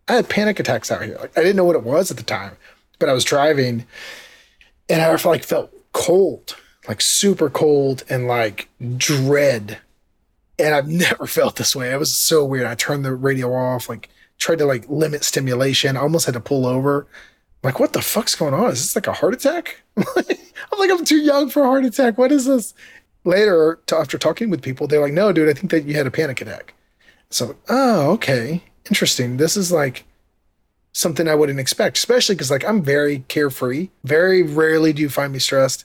[0.08, 1.18] I had panic attacks out here.
[1.18, 2.56] Like I didn't know what it was at the time,
[2.98, 3.86] but I was driving
[4.88, 6.56] and I felt like felt cold,
[6.88, 9.78] like super cold and like dread.
[10.58, 11.92] And I've never felt this way.
[11.92, 12.66] It was so weird.
[12.66, 15.96] I turned the radio off, like tried to like limit stimulation.
[15.96, 17.06] I almost had to pull over.
[17.62, 18.70] I'm like, what the fuck's going on?
[18.70, 19.82] Is this like a heart attack?
[19.96, 22.18] I'm like, I'm too young for a heart attack.
[22.18, 22.74] What is this?
[23.24, 26.12] Later, after talking with people, they're like, no, dude, I think that you had a
[26.12, 26.74] panic attack.
[27.30, 29.36] So, oh, okay, interesting.
[29.36, 30.04] This is like
[30.92, 33.88] something I wouldn't expect, especially because like I'm very carefree.
[34.04, 35.84] Very rarely do you find me stressed.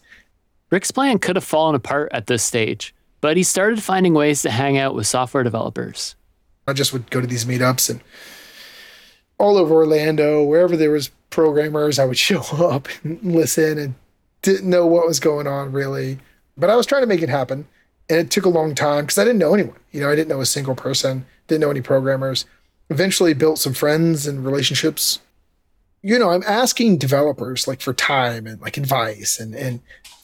[0.69, 4.49] Rick's plan could have fallen apart at this stage, but he started finding ways to
[4.49, 6.15] hang out with software developers.
[6.67, 8.01] I just would go to these meetups and
[9.41, 13.95] all over Orlando, wherever there was programmers, I would show up and listen and
[14.41, 16.19] didn't know what was going on really.
[16.57, 17.67] But I was trying to make it happen.
[18.09, 19.77] And it took a long time because I didn't know anyone.
[19.91, 22.45] You know, I didn't know a single person, didn't know any programmers.
[22.89, 25.21] Eventually built some friends and relationships.
[26.01, 29.81] You know, I'm asking developers like for time and like advice and and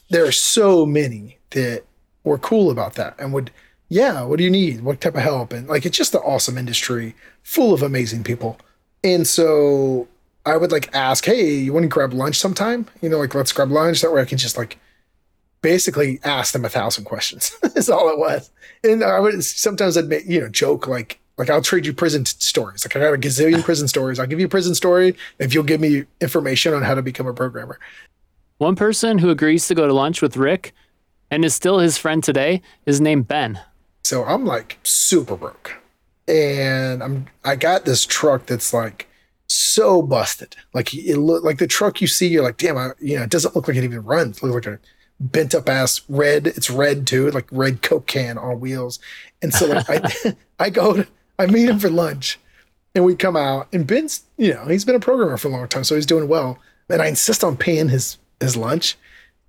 [0.09, 1.83] there are so many that
[2.27, 3.51] were cool about that and would
[3.89, 4.81] yeah, what do you need?
[4.81, 5.53] What type of help?
[5.53, 8.57] And like, it's just an awesome industry full of amazing people.
[9.03, 10.07] And so
[10.45, 12.87] I would like ask, hey, you want to grab lunch sometime?
[13.01, 14.01] You know, like, let's grab lunch.
[14.01, 14.77] That way I can just like
[15.61, 17.51] basically ask them a thousand questions.
[17.75, 18.51] Is all it was.
[18.83, 22.25] And I would sometimes I'd make, you know, joke like, like I'll trade you prison
[22.25, 22.83] t- stories.
[22.83, 24.19] Like I got a gazillion prison stories.
[24.19, 27.27] I'll give you a prison story if you'll give me information on how to become
[27.27, 27.79] a programmer.
[28.57, 30.73] One person who agrees to go to lunch with Rick
[31.31, 33.59] and is still his friend today is named Ben.
[34.03, 35.75] So I'm like super broke.
[36.27, 39.07] And I'm I got this truck that's like
[39.47, 40.55] so busted.
[40.73, 43.29] Like it look like the truck you see, you're like, damn, I, you know, it
[43.29, 44.37] doesn't look like it even runs.
[44.37, 44.79] It looks like a
[45.19, 46.47] bent up ass red.
[46.47, 48.99] It's red too, like red Coke can on wheels.
[49.41, 51.07] And so like I I go to,
[51.39, 52.39] I meet him for lunch
[52.95, 55.67] and we come out and Ben's, you know, he's been a programmer for a long
[55.67, 56.59] time, so he's doing well.
[56.89, 58.97] And I insist on paying his his lunch.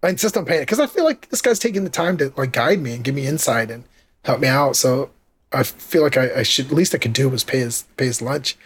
[0.02, 2.32] I insist on paying it because I feel like this guy's taking the time to
[2.36, 3.84] like guide me and give me insight and
[4.24, 4.76] help me out.
[4.76, 5.10] So
[5.52, 8.06] I feel like I, I should at least I could do was pay his pay
[8.06, 8.56] his lunch.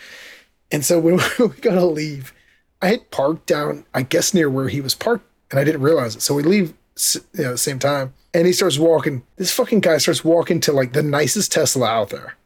[0.71, 2.33] And so when we got to leave,
[2.81, 6.16] I had parked down, I guess near where he was parked, and I didn't realize
[6.16, 6.23] it.
[6.23, 6.75] So we leave
[7.14, 9.23] you know, at the same time, and he starts walking.
[9.37, 12.37] This fucking guy starts walking to like the nicest Tesla out there,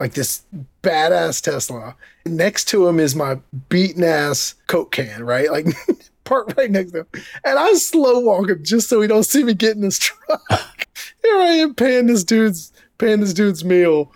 [0.00, 0.42] like this
[0.82, 1.96] badass Tesla.
[2.24, 5.50] Next to him is my beaten ass Coke can, right?
[5.50, 5.66] Like
[6.32, 7.06] parked right next to him.
[7.44, 10.40] And I slow walk him just so he don't see me get in this truck.
[11.22, 14.12] Here I am paying this dude's paying this dude's meal.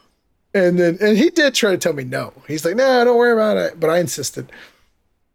[0.55, 2.33] And then and he did try to tell me no.
[2.49, 3.79] He's like, no, nah, don't worry about it.
[3.79, 4.51] But I insisted.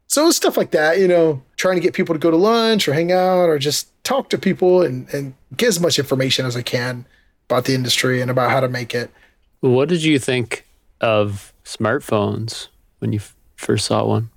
[0.07, 2.93] So stuff like that, you know, trying to get people to go to lunch or
[2.93, 6.63] hang out or just talk to people and, and get as much information as I
[6.63, 7.05] can
[7.47, 9.11] about the industry and about how to make it.
[9.61, 10.65] What did you think
[10.99, 12.67] of smartphones
[12.99, 14.31] when you f- first saw one?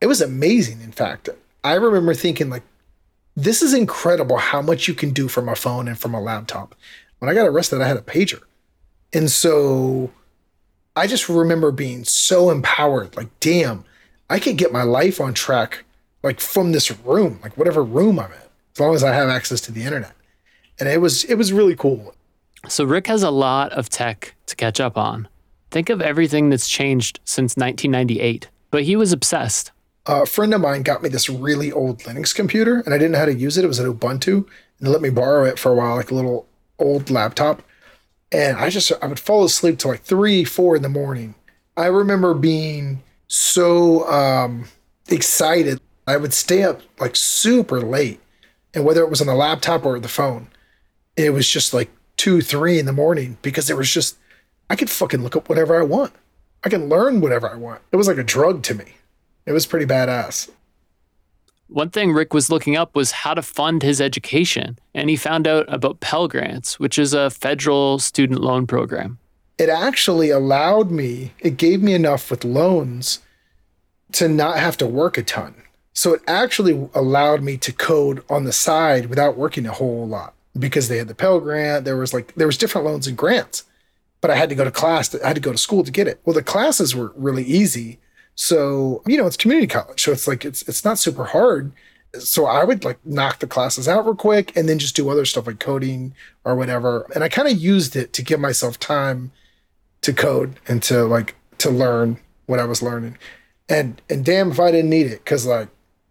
[0.00, 1.30] It was amazing, in fact.
[1.64, 2.64] I remember thinking, like,
[3.36, 6.74] this is incredible how much you can do from a phone and from a laptop.
[7.18, 8.40] When I got arrested, I had a pager.
[9.12, 10.10] And so
[10.96, 13.84] I just remember being so empowered like, damn,
[14.28, 15.84] I could get my life on track
[16.22, 18.38] like from this room, like whatever room I'm in,
[18.74, 20.12] as long as I have access to the internet.
[20.78, 22.14] And it was it was really cool.
[22.68, 25.28] So Rick has a lot of tech to catch up on.
[25.70, 28.48] Think of everything that's changed since 1998.
[28.70, 29.72] But he was obsessed.
[30.06, 33.18] A friend of mine got me this really old Linux computer, and I didn't know
[33.18, 33.64] how to use it.
[33.64, 34.46] It was an Ubuntu, and
[34.80, 37.62] they let me borrow it for a while, like a little old laptop.
[38.32, 41.34] And I just I would fall asleep till like three, four in the morning.
[41.76, 44.66] I remember being so um,
[45.08, 45.80] excited.
[46.06, 48.20] I would stay up like super late,
[48.74, 50.48] and whether it was on the laptop or the phone,
[51.16, 54.16] it was just like two, three in the morning because it was just
[54.68, 56.12] I could fucking look up whatever I want.
[56.64, 57.82] I can learn whatever I want.
[57.92, 58.96] It was like a drug to me.
[59.46, 60.50] It was pretty badass.
[61.68, 65.48] One thing Rick was looking up was how to fund his education, and he found
[65.48, 69.18] out about Pell Grants, which is a federal student loan program.
[69.56, 73.20] It actually allowed me, it gave me enough with loans
[74.12, 75.54] to not have to work a ton.
[75.94, 80.34] So it actually allowed me to code on the side without working a whole lot
[80.58, 81.84] because they had the Pell Grant.
[81.84, 83.64] There was like, there was different loans and grants,
[84.20, 86.08] but I had to go to class, I had to go to school to get
[86.08, 86.20] it.
[86.24, 87.98] Well, the classes were really easy
[88.34, 90.02] so, you know, it's community college.
[90.02, 91.72] So it's like it's it's not super hard.
[92.18, 95.24] So I would like knock the classes out real quick and then just do other
[95.24, 96.14] stuff like coding
[96.44, 97.06] or whatever.
[97.14, 99.32] And I kind of used it to give myself time
[100.02, 103.18] to code and to like to learn what I was learning.
[103.68, 105.68] And and damn if I didn't need it cuz like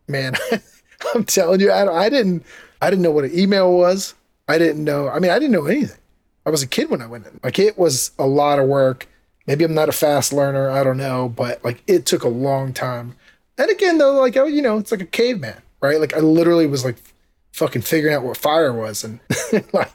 [0.07, 0.35] man,
[1.15, 2.45] I'm telling you I, I didn't
[2.81, 4.15] I didn't know what an email was.
[4.47, 5.07] I didn't know.
[5.07, 5.97] I mean, I didn't know anything.
[6.45, 7.39] I was a kid when I went in.
[7.43, 9.07] Like it was a lot of work
[9.51, 10.69] Maybe I'm not a fast learner.
[10.69, 13.17] I don't know, but like it took a long time.
[13.57, 15.99] And again, though, like oh, you know, it's like a caveman, right?
[15.99, 16.95] Like I literally was like
[17.51, 19.19] fucking figuring out what fire was and
[19.73, 19.91] like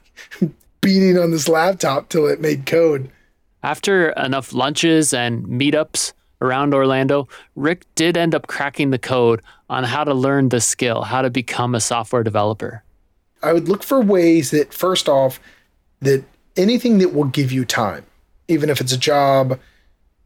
[0.82, 3.10] beating on this laptop till it made code.
[3.62, 9.40] After enough lunches and meetups around Orlando, Rick did end up cracking the code
[9.70, 12.84] on how to learn the skill, how to become a software developer.
[13.42, 15.40] I would look for ways that first off
[16.00, 16.24] that
[16.58, 18.04] anything that will give you time
[18.48, 19.58] even if it's a job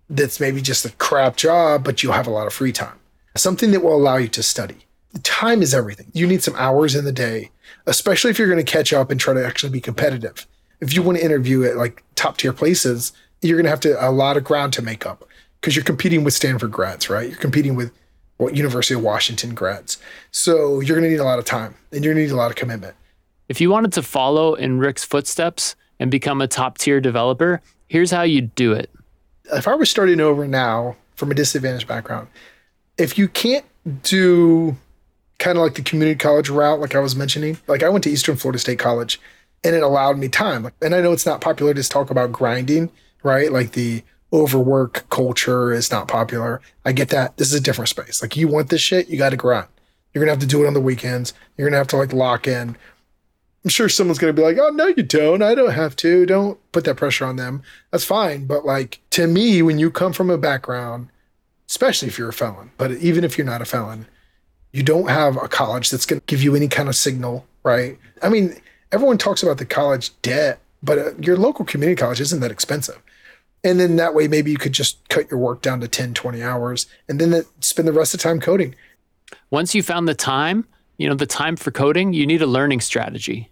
[0.08, 2.98] that's maybe just a crap job, but you'll have a lot of free time.
[3.36, 4.78] Something that will allow you to study.
[5.22, 6.10] Time is everything.
[6.12, 7.50] You need some hours in the day,
[7.86, 10.46] especially if you're going to catch up and try to actually be competitive.
[10.80, 14.08] If you want to interview at like top tier places, you're going to have to
[14.08, 15.24] a lot of ground to make up
[15.60, 17.28] because you're competing with Stanford grads, right?
[17.28, 17.92] You're competing with
[18.36, 19.98] what University of Washington grads.
[20.30, 22.40] So you're going to need a lot of time and you're going to need a
[22.40, 22.94] lot of commitment.
[23.48, 28.12] If you wanted to follow in Rick's footsteps and become a top tier developer, Here's
[28.12, 28.88] how you do it.
[29.52, 32.28] If I was starting over now from a disadvantaged background,
[32.96, 33.64] if you can't
[34.04, 34.76] do
[35.40, 38.10] kind of like the community college route, like I was mentioning, like I went to
[38.10, 39.20] Eastern Florida State College
[39.64, 40.70] and it allowed me time.
[40.80, 42.90] And I know it's not popular to talk about grinding,
[43.24, 43.50] right?
[43.50, 46.60] Like the overwork culture is not popular.
[46.84, 47.38] I get that.
[47.38, 48.22] This is a different space.
[48.22, 49.66] Like you want this shit, you got to grind.
[50.14, 51.34] You're gonna have to do it on the weekends.
[51.56, 52.76] You're gonna have to like lock in.
[53.64, 55.42] I'm sure someone's going to be like, oh, no, you don't.
[55.42, 56.24] I don't have to.
[56.24, 57.62] Don't put that pressure on them.
[57.90, 58.46] That's fine.
[58.46, 61.08] But like to me, when you come from a background,
[61.68, 64.06] especially if you're a felon, but even if you're not a felon,
[64.72, 67.98] you don't have a college that's going to give you any kind of signal, right?
[68.22, 68.56] I mean,
[68.92, 73.00] everyone talks about the college debt, but uh, your local community college isn't that expensive.
[73.62, 76.42] And then that way, maybe you could just cut your work down to 10, 20
[76.42, 78.74] hours and then spend the rest of the time coding.
[79.50, 80.66] Once you found the time,
[81.00, 83.48] you know, the time for coding, you need a learning strategy.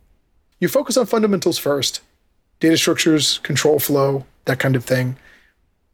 [0.60, 2.02] You focus on fundamentals first,
[2.60, 5.16] data structures, control flow, that kind of thing,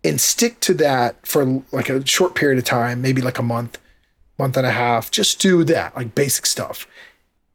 [0.03, 3.79] and stick to that for like a short period of time, maybe like a month,
[4.37, 5.13] month and a half.
[5.13, 6.89] Just do that, like basic stuff.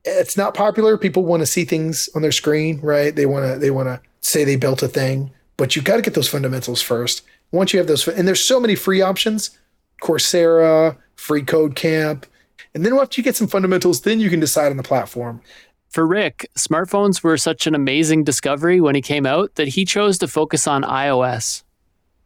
[0.06, 0.98] It's not popular.
[0.98, 3.14] People want to see things on their screen, right?
[3.14, 6.02] They want to they want to say they built a thing, but you got to
[6.02, 7.24] get those fundamentals first.
[7.52, 9.60] Once you have those, and there's so many free options,
[10.02, 12.26] Coursera, Free Code Camp,
[12.74, 15.42] and then after you get some fundamentals, then you can decide on the platform.
[15.90, 20.20] For Rick, smartphones were such an amazing discovery when he came out that he chose
[20.20, 21.64] to focus on iOS.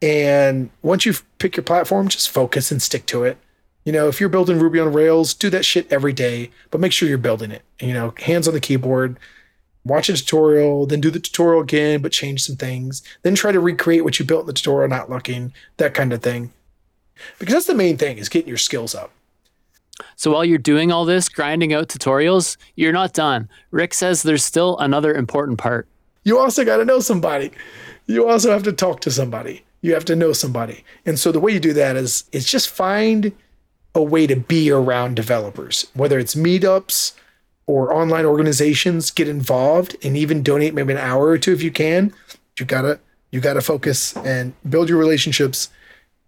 [0.01, 3.37] And once you pick your platform, just focus and stick to it.
[3.85, 6.91] You know, if you're building Ruby on Rails, do that shit every day, but make
[6.91, 7.61] sure you're building it.
[7.79, 9.17] You know, hands on the keyboard,
[9.85, 13.01] watch a tutorial, then do the tutorial again, but change some things.
[13.21, 16.21] Then try to recreate what you built in the tutorial, not looking, that kind of
[16.21, 16.51] thing.
[17.39, 19.11] Because that's the main thing is getting your skills up
[20.15, 23.49] So while you're doing all this, grinding out tutorials, you're not done.
[23.71, 25.87] Rick says there's still another important part.
[26.23, 27.51] You also got to know somebody.
[28.07, 29.63] You also have to talk to somebody.
[29.81, 30.83] You have to know somebody.
[31.05, 33.31] And so the way you do that is is just find
[33.95, 37.13] a way to be around developers, whether it's meetups
[37.67, 41.71] or online organizations, get involved and even donate maybe an hour or two if you
[41.71, 42.13] can.
[42.59, 42.99] You gotta
[43.31, 45.69] you gotta focus and build your relationships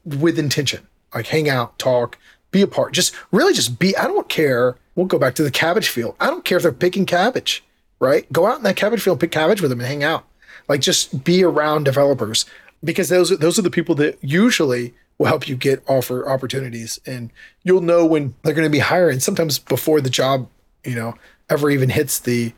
[0.04, 0.86] with intention.
[1.14, 2.18] Like hang out, talk,
[2.56, 2.94] be a part.
[2.94, 3.96] Just really just be.
[3.98, 4.78] I don't care.
[4.96, 6.16] We'll go back to the cabbage field.
[6.22, 7.64] I don't care if they're picking cabbage,
[8.00, 8.32] right?
[8.32, 10.26] Go out in that cabbage field, pick cabbage with them, and hang out.
[10.70, 12.46] Like just be around developers
[12.84, 17.30] because those those are the people that usually will help you get offer opportunities, and
[17.64, 19.20] you'll know when they're going to be hiring.
[19.20, 20.48] Sometimes before the job,
[20.86, 21.14] you know,
[21.50, 22.54] ever even hits the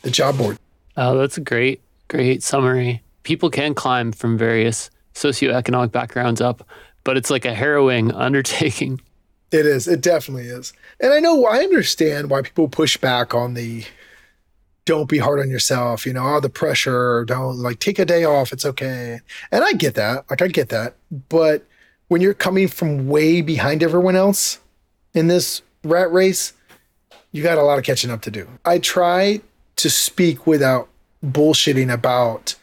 [0.00, 0.58] the job board.
[0.96, 3.02] Oh, that's a great great summary.
[3.22, 6.66] People can climb from various socioeconomic backgrounds up,
[7.04, 8.98] but it's like a harrowing undertaking.
[9.52, 9.86] It is.
[9.86, 10.72] It definitely is.
[10.98, 13.84] And I know I understand why people push back on the
[14.84, 18.24] don't be hard on yourself, you know, all the pressure, don't like take a day
[18.24, 19.20] off, it's okay.
[19.52, 20.28] And I get that.
[20.28, 20.96] Like I get that.
[21.28, 21.64] But
[22.08, 24.58] when you're coming from way behind everyone else
[25.14, 26.52] in this rat race,
[27.30, 28.48] you got a lot of catching up to do.
[28.64, 29.40] I try
[29.76, 30.88] to speak without
[31.24, 32.56] bullshitting about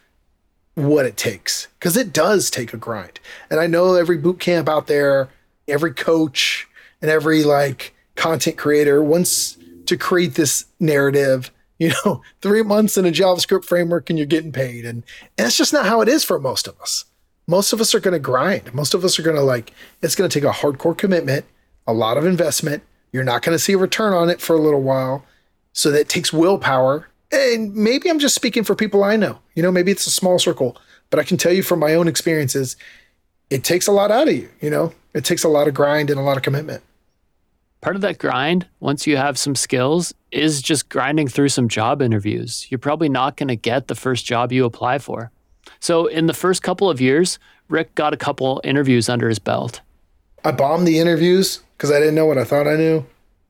[0.76, 3.20] what it takes because it does take a grind.
[3.50, 5.30] And I know every boot camp out there,
[5.68, 6.69] every coach,
[7.02, 13.06] and every like content creator wants to create this narrative you know three months in
[13.06, 14.86] a javascript framework and you're getting paid.
[14.86, 15.04] And,
[15.38, 17.06] that's just not how it is for most of us.
[17.48, 18.74] Most of us are going to grind.
[18.74, 21.46] Most of us are going to like it's going to take a hardcore commitment
[21.88, 22.84] a lot of investment.
[23.12, 25.26] You're not going to see a return on it for a little while.
[25.74, 27.08] So that takes willpower.
[27.32, 29.40] And maybe i'm just speaking for people i know.
[29.56, 30.78] You know maybe it's a small circle
[31.10, 32.76] but i can tell you from my own experiences
[33.50, 34.94] it takes a lot out of you you know?
[35.14, 36.84] It takes a lot of grind and a lot of commitment
[37.82, 42.02] part of that grind, once you have some skills, is just grinding through some job
[42.02, 42.68] interviews.
[42.70, 45.32] You're probably not going to get the first job you apply for.
[45.80, 47.40] So, in the first couple of years,
[47.70, 49.82] Rick got a couple interviews under his belt.
[50.44, 53.06] I bombed the interviews because I didn't know what I thought I knew.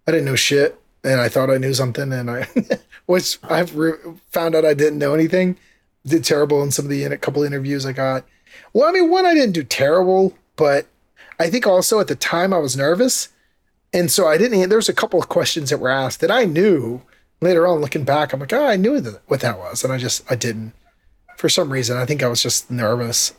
[0.07, 2.47] I didn't know shit, and I thought I knew something, and I,
[3.05, 3.97] which I've re-
[4.29, 5.57] found out I didn't know anything.
[6.05, 8.25] Did terrible in some of the in a couple interviews I got.
[8.73, 10.87] Well, I mean, one I didn't do terrible, but
[11.39, 13.29] I think also at the time I was nervous
[13.93, 17.01] and so I didn't, there's a couple of questions that were asked that I knew
[17.41, 18.33] later on looking back.
[18.33, 19.83] I'm like, oh, I knew what that was.
[19.83, 20.73] And I just, I didn't.
[21.37, 23.33] For some reason, I think I was just nervous.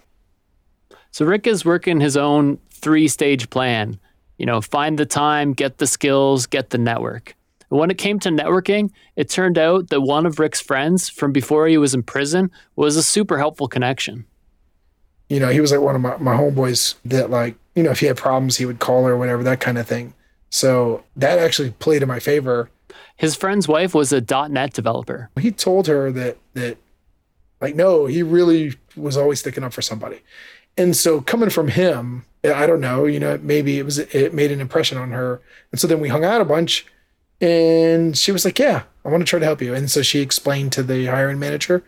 [1.10, 3.98] So Rick is working his own three stage plan.
[4.38, 7.34] You know, find the time, get the skills, get the network.
[7.70, 11.30] And when it came to networking, it turned out that one of Rick's friends from
[11.30, 14.24] before he was in prison was a super helpful connection.
[15.28, 18.00] You know, he was like one of my, my homeboys that, like, you know, if
[18.00, 20.14] he had problems, he would call or whatever, that kind of thing.
[20.50, 22.70] So that actually played in my favor.
[23.16, 25.30] His friend's wife was a .NET developer.
[25.38, 26.76] He told her that that
[27.60, 30.20] like no, he really was always sticking up for somebody.
[30.76, 34.50] And so coming from him, I don't know, you know, maybe it was it made
[34.50, 35.40] an impression on her.
[35.70, 36.86] And so then we hung out a bunch
[37.40, 40.20] and she was like, "Yeah, I want to try to help you." And so she
[40.20, 41.84] explained to the hiring manager.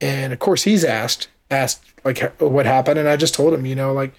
[0.00, 3.74] And of course, he's asked asked like what happened and I just told him, you
[3.74, 4.14] know, like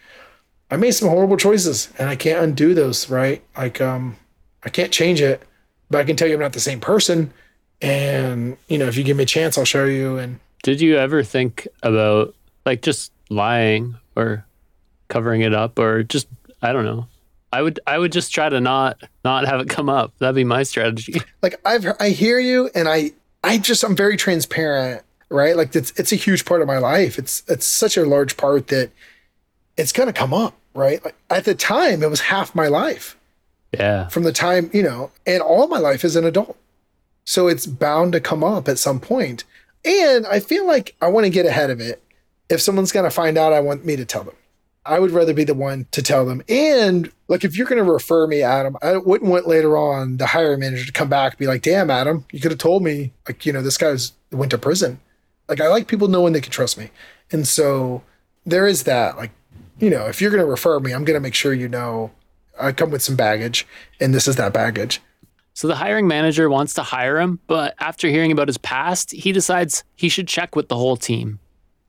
[0.72, 3.44] I made some horrible choices and I can't undo those, right?
[3.56, 4.18] Like, um,
[4.64, 5.44] I can't change it,
[5.90, 7.32] but I can tell you I'm not the same person.
[7.82, 10.18] And, you know, if you give me a chance, I'll show you.
[10.18, 12.34] And did you ever think about
[12.66, 14.46] like just lying or
[15.10, 16.28] covering it up or just,
[16.62, 17.08] I don't know.
[17.52, 20.14] I would, I would just try to not, not have it come up.
[20.20, 21.22] That'd be my strategy.
[21.42, 23.12] Like I've, I hear you and I,
[23.44, 25.58] I just, I'm very transparent, right?
[25.58, 27.20] Like it's, it's a huge part of my life.
[27.20, 28.92] It's, it's such a large part that
[29.78, 31.04] it's going to come up right?
[31.04, 33.18] Like at the time, it was half my life.
[33.72, 34.08] Yeah.
[34.08, 36.58] From the time, you know, and all my life as an adult.
[37.26, 39.44] So it's bound to come up at some point.
[39.86, 42.02] And I feel like I want to get ahead of it.
[42.50, 44.36] If someone's going to find out, I want me to tell them.
[44.86, 46.44] I would rather be the one to tell them.
[46.50, 50.28] And like, if you're going to refer me, Adam, I wouldn't want later on the
[50.28, 53.14] hiring manager to come back and be like, damn, Adam, you could have told me,
[53.28, 55.00] like, you know, this guy's went to prison.
[55.48, 56.92] Like, I like people knowing they can trust me.
[57.32, 58.04] And so
[58.46, 59.16] there is that.
[59.16, 59.32] Like,
[59.84, 62.10] you know, if you're going to refer me, I'm going to make sure you know
[62.58, 63.68] I come with some baggage
[64.00, 65.02] and this is that baggage.
[65.56, 69.34] So the hiring manager wants to hire him, but after hearing about his past, he
[69.34, 71.38] decides he should check with the whole team.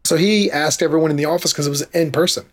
[0.02, 2.44] So he asked everyone in the office because it was in person.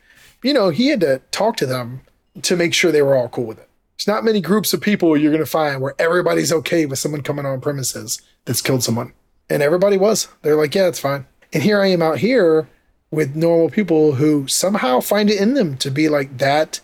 [0.44, 2.02] You know, he had to talk to them
[2.44, 3.68] to make sure they were all cool with it.
[3.98, 7.24] There's not many groups of people you're going to find where everybody's okay with someone
[7.24, 9.14] coming on premises that's killed someone.
[9.50, 10.28] And everybody was.
[10.44, 11.26] They're like, yeah, it's fine.
[11.52, 12.70] And here I am out here
[13.12, 16.80] with normal people who somehow find it in them to be like that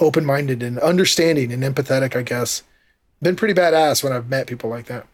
[0.00, 2.62] open minded and understanding and empathetic, I guess.
[3.22, 5.06] Been pretty badass when I've met people like that.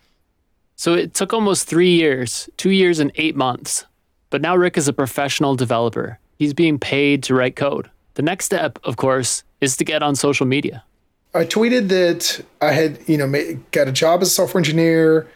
[0.77, 3.85] So it took almost three years, two years and eight months.
[4.31, 6.19] But now Rick is a professional developer.
[6.39, 7.91] He's being paid to write code.
[8.15, 10.85] The next step, of course, is to get on social media.
[11.35, 15.29] I tweeted that I had, you know, got a job as a software engineer,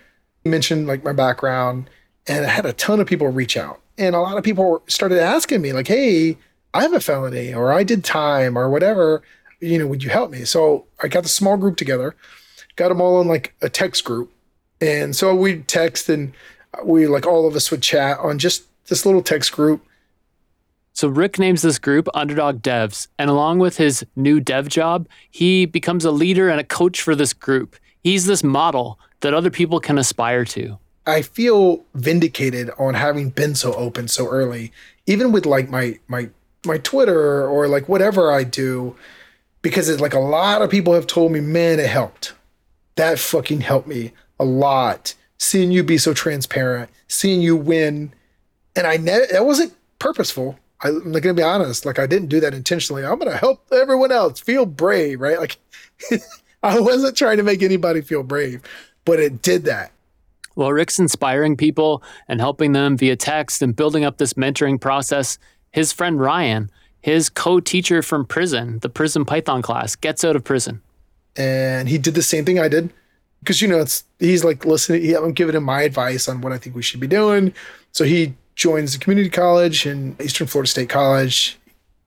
[0.45, 1.91] mentioned like my background,
[2.27, 3.81] and I had a ton of people reach out.
[3.99, 6.39] And a lot of people started asking me, like, hey,
[6.75, 9.23] I have a felony or I did time or whatever.
[9.61, 10.45] You know, would you help me?
[10.45, 12.17] So I got the small group together,
[12.77, 14.33] got them all in like a text group.
[14.81, 16.33] And so we'd text and
[16.85, 19.85] we like all of us would chat on just this little text group.
[20.95, 25.65] So Rick names this group Underdog Devs, and along with his new dev job, he
[25.65, 27.77] becomes a leader and a coach for this group.
[28.03, 30.79] He's this model that other people can aspire to.
[31.07, 34.73] I feel vindicated on having been so open so early,
[35.07, 36.31] even with like my my
[36.65, 38.97] my Twitter or like whatever I do,
[39.63, 42.35] because it's like a lot of people have told me, man, it helped.
[42.97, 45.15] That fucking helped me a lot.
[45.39, 48.13] Seeing you be so transparent, seeing you win,
[48.77, 50.59] and I ne- that wasn't purposeful.
[50.83, 53.05] I, am gonna be honest, like I didn't do that intentionally.
[53.05, 55.39] I'm gonna help everyone else feel brave, right?
[55.41, 55.57] Like
[56.63, 58.63] I wasn't trying to make anybody feel brave,
[59.05, 59.91] but it did that.
[60.55, 65.39] Well, Rick's inspiring people and helping them via text and building up this mentoring process.
[65.71, 70.45] His friend Ryan, his co teacher from prison, the prison Python class, gets out of
[70.45, 70.83] prison.
[71.37, 72.91] And he did the same thing I did.
[73.41, 76.59] Because, you know, it's he's like listening, I'm giving him my advice on what I
[76.59, 77.53] think we should be doing.
[77.91, 81.59] So he joins the community college in Eastern Florida State College,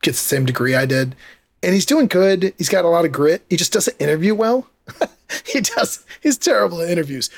[0.02, 1.16] gets the same degree I did.
[1.62, 2.54] And he's doing good.
[2.58, 3.44] He's got a lot of grit.
[3.50, 4.68] He just doesn't interview well.
[5.46, 6.06] he does.
[6.22, 7.30] He's terrible at interviews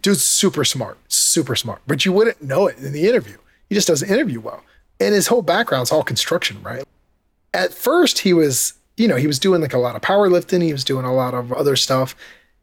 [0.00, 3.36] dude's super smart, super smart, but you wouldn't know it in the interview.
[3.68, 4.62] He just doesn't interview well.
[5.00, 6.84] And his whole background's all construction, right?
[7.54, 10.72] At first, he was, you know, he was doing like a lot of powerlifting, he
[10.72, 12.14] was doing a lot of other stuff.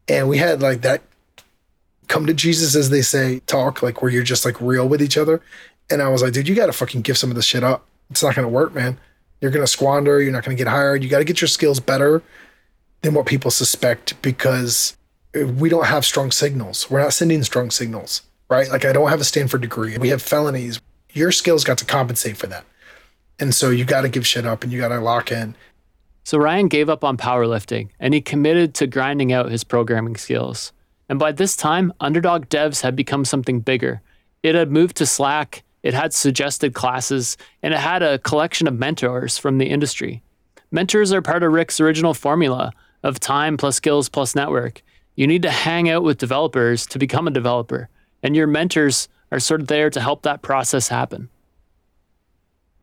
[0.08, 1.02] And we had like that
[2.08, 5.18] come to Jesus, as they say, talk, like where you're just like real with each
[5.18, 5.42] other.
[5.90, 7.86] And I was like, dude, you got to fucking give some of this shit up.
[8.10, 9.00] It's not going to work, man.
[9.42, 10.22] You're going to squander.
[10.22, 11.04] You're not going to get hired.
[11.04, 12.22] You got to get your skills better
[13.02, 14.98] than what people suspect because
[15.34, 16.90] we don't have strong signals.
[16.90, 18.70] We're not sending strong signals, right?
[18.70, 19.98] Like I don't have a Stanford degree.
[19.98, 20.82] We have felonies.
[21.12, 22.66] Your skills got to compensate for that.
[23.40, 25.56] And so you got to give shit up and you got to lock in.
[26.24, 30.72] So Ryan gave up on powerlifting and he committed to grinding out his programming skills.
[31.08, 34.02] And by this time, Underdog Devs had become something bigger.
[34.44, 38.78] It had moved to Slack, it had suggested classes, and it had a collection of
[38.78, 40.22] mentors from the industry.
[40.72, 42.72] Mentors are part of Rick's original formula
[43.02, 44.84] of time plus skills plus network.
[45.20, 47.90] You need to hang out with developers to become a developer,
[48.24, 51.28] and your mentors are sort of there to help that process happen.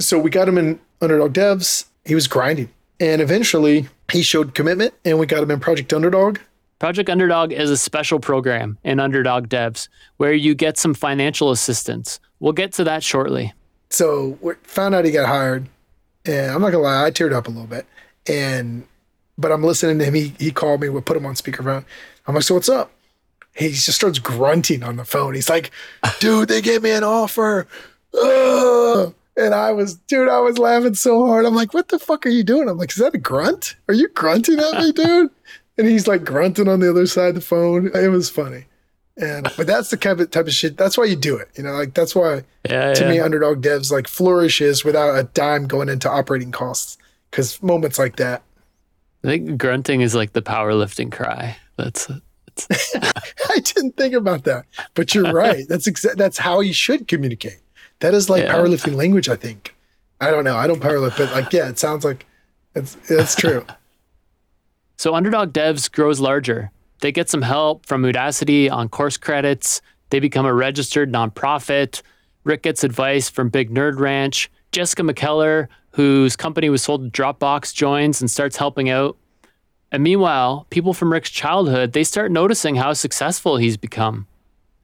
[0.01, 1.87] So we got him in Underdog Devs.
[2.05, 2.69] He was grinding,
[3.01, 6.39] and eventually he showed commitment, and we got him in Project Underdog.
[6.79, 12.21] Project Underdog is a special program in Underdog Devs where you get some financial assistance.
[12.39, 13.55] We'll get to that shortly.
[13.89, 15.71] So we found out he got hired,
[16.27, 17.87] and I'm not gonna lie, I teared up a little bit.
[18.27, 18.87] And
[19.39, 20.15] but I'm listening to him.
[20.15, 20.89] He he called me.
[20.89, 21.85] We put him on speakerphone.
[22.27, 22.91] I'm like, so what's up?
[23.55, 25.35] He just starts grunting on the phone.
[25.35, 25.71] He's like,
[26.21, 27.67] dude, they gave me an offer.
[28.15, 29.15] Ugh.
[29.39, 31.45] And I was, dude, I was laughing so hard.
[31.45, 32.69] I'm like, what the fuck are you doing?
[32.69, 33.77] I'm like, is that a grunt?
[33.89, 35.31] Are you grunting at me, dude?
[35.79, 37.91] And he's like grunting on the other side of the phone.
[37.95, 38.65] It was funny.
[39.19, 40.79] And but that's the kind of type of shit.
[40.79, 41.51] That's why you do it.
[41.55, 43.11] You know, like that's why yeah, to yeah.
[43.11, 46.97] me, underdog devs like flourishes without a dime going into operating costs.
[47.31, 48.43] Cause moments like that.
[49.27, 51.57] I think grunting is like the powerlifting cry.
[51.77, 52.09] That's
[52.71, 55.67] I didn't think about that, but you're right.
[55.69, 57.59] That's exa- That's how you should communicate.
[57.99, 58.55] That is like yeah.
[58.55, 59.29] powerlifting language.
[59.29, 59.75] I think.
[60.21, 60.57] I don't know.
[60.57, 62.25] I don't powerlift, but like, yeah, it sounds like
[62.77, 63.67] it's that's true.
[64.97, 66.71] so Underdog Devs grows larger.
[67.01, 69.83] They get some help from Udacity on course credits.
[70.11, 72.01] They become a registered nonprofit.
[72.45, 74.51] Rick gets advice from Big Nerd Ranch.
[74.71, 75.67] Jessica McKellar,
[75.97, 79.17] whose company was sold to Dropbox, joins and starts helping out.
[79.91, 84.27] And meanwhile, people from Rick's childhood, they start noticing how successful he's become.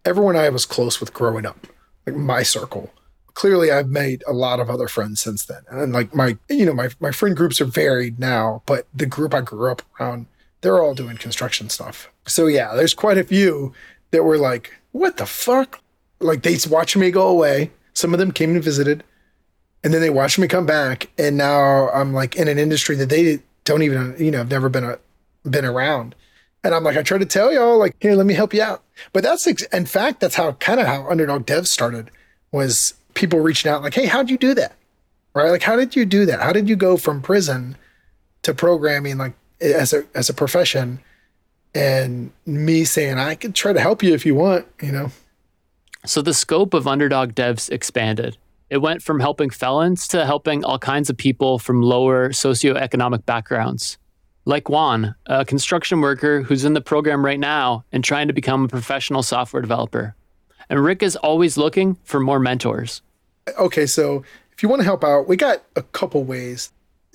[0.06, 1.66] Everyone I was close with growing up,
[2.06, 2.90] like my circle.
[3.34, 5.62] Clearly I've made a lot of other friends since then.
[5.68, 9.34] And like my you know, my my friend groups are varied now, but the group
[9.34, 10.26] I grew up around,
[10.62, 12.10] they're all doing construction stuff.
[12.26, 13.74] So yeah, there's quite a few
[14.12, 15.82] that were like, what the fuck?
[16.20, 17.70] Like they watched me go away.
[17.92, 19.04] Some of them came and visited,
[19.84, 23.08] and then they watched me come back, and now I'm like in an industry that
[23.08, 24.98] they don't even you know have never been a,
[25.48, 26.14] been around.
[26.64, 28.82] And i'm like i try to tell y'all like here let me help you out.
[29.12, 32.10] But that's in fact that's how kind of how underdog dev started
[32.52, 34.76] was people reaching out like hey how'd you do that?
[35.34, 35.50] Right?
[35.50, 36.40] Like how did you do that?
[36.40, 37.76] How did you go from prison
[38.42, 41.00] to programming like as a as a profession?
[41.74, 45.10] And me saying I could try to help you if you want, you know.
[46.04, 48.36] So the scope of Underdog Devs expanded.
[48.72, 53.98] It went from helping felons to helping all kinds of people from lower socioeconomic backgrounds.
[54.46, 58.64] Like Juan, a construction worker who's in the program right now and trying to become
[58.64, 60.14] a professional software developer.
[60.70, 63.02] And Rick is always looking for more mentors.
[63.58, 66.72] Okay, so if you want to help out, we got a couple ways.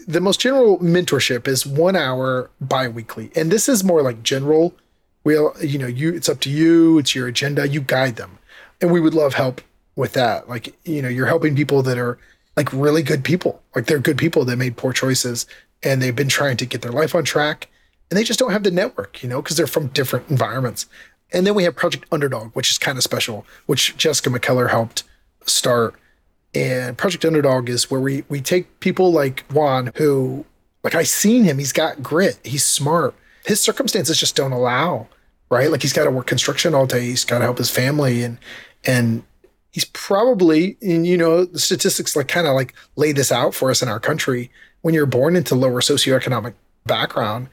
[0.07, 4.75] The most general mentorship is one hour biweekly, and this is more like general.
[5.23, 6.99] We'll, you know, you it's up to you.
[6.99, 7.67] It's your agenda.
[7.67, 8.37] You guide them,
[8.79, 9.61] and we would love help
[9.97, 10.47] with that.
[10.47, 12.17] Like, you know, you're helping people that are
[12.55, 13.61] like really good people.
[13.75, 15.45] Like they're good people that made poor choices
[15.83, 17.67] and they've been trying to get their life on track
[18.09, 20.85] and they just don't have the network, you know, because they're from different environments.
[21.33, 25.03] And then we have Project Underdog, which is kind of special, which Jessica McKellar helped
[25.45, 25.95] start.
[26.53, 30.45] And Project Underdog is where we we take people like Juan, who
[30.83, 33.13] like I seen him, he's got grit, he's smart.
[33.45, 35.07] His circumstances just don't allow,
[35.49, 35.69] right?
[35.69, 38.37] Like he's got to work construction all day, he's got to help his family, and
[38.85, 39.23] and
[39.77, 43.69] he's probably, and you know, the statistics like kind of like lay this out for
[43.69, 44.49] us in our country.
[44.81, 46.55] When you're born into lower socioeconomic
[46.87, 47.49] background,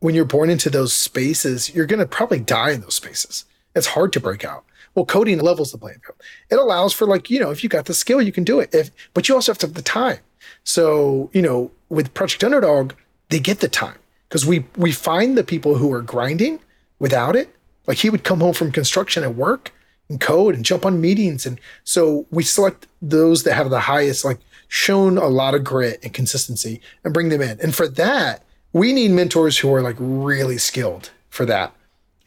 [0.00, 3.46] when you're born into those spaces, you're going to probably die in those spaces.
[3.74, 4.64] It's hard to break out.
[4.94, 6.20] Well, coding levels the playing field.
[6.50, 8.74] It allows for like, you know, if you got the skill, you can do it.
[8.74, 10.18] If but you also have to have the time.
[10.64, 12.92] So, you know, with Project Underdog,
[13.30, 16.60] they get the time because we we find the people who are grinding
[16.98, 17.48] without it.
[17.86, 19.72] Like he would come home from construction and work
[20.18, 21.46] code and jump on meetings.
[21.46, 24.38] And so we select those that have the highest, like
[24.68, 27.60] shown a lot of grit and consistency and bring them in.
[27.60, 28.42] And for that,
[28.72, 31.72] we need mentors who are like really skilled for that.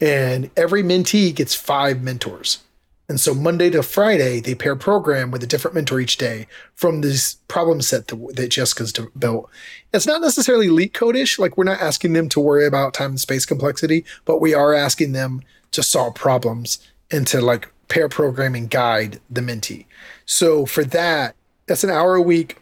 [0.00, 2.58] And every mentee gets five mentors.
[3.08, 7.02] And so Monday to Friday, they pair program with a different mentor each day from
[7.02, 9.50] this problem set that, that Jessica's built.
[9.92, 11.38] It's not necessarily LeetCode-ish.
[11.38, 14.72] Like we're not asking them to worry about time and space complexity, but we are
[14.72, 16.78] asking them to solve problems
[17.10, 19.86] and to like pair programming guide the mentee.
[20.26, 21.34] So for that,
[21.66, 22.58] that's an hour a week.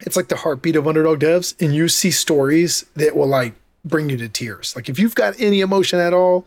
[0.00, 4.10] It's like the heartbeat of underdog devs, and you see stories that will like bring
[4.10, 4.74] you to tears.
[4.76, 6.46] Like if you've got any emotion at all,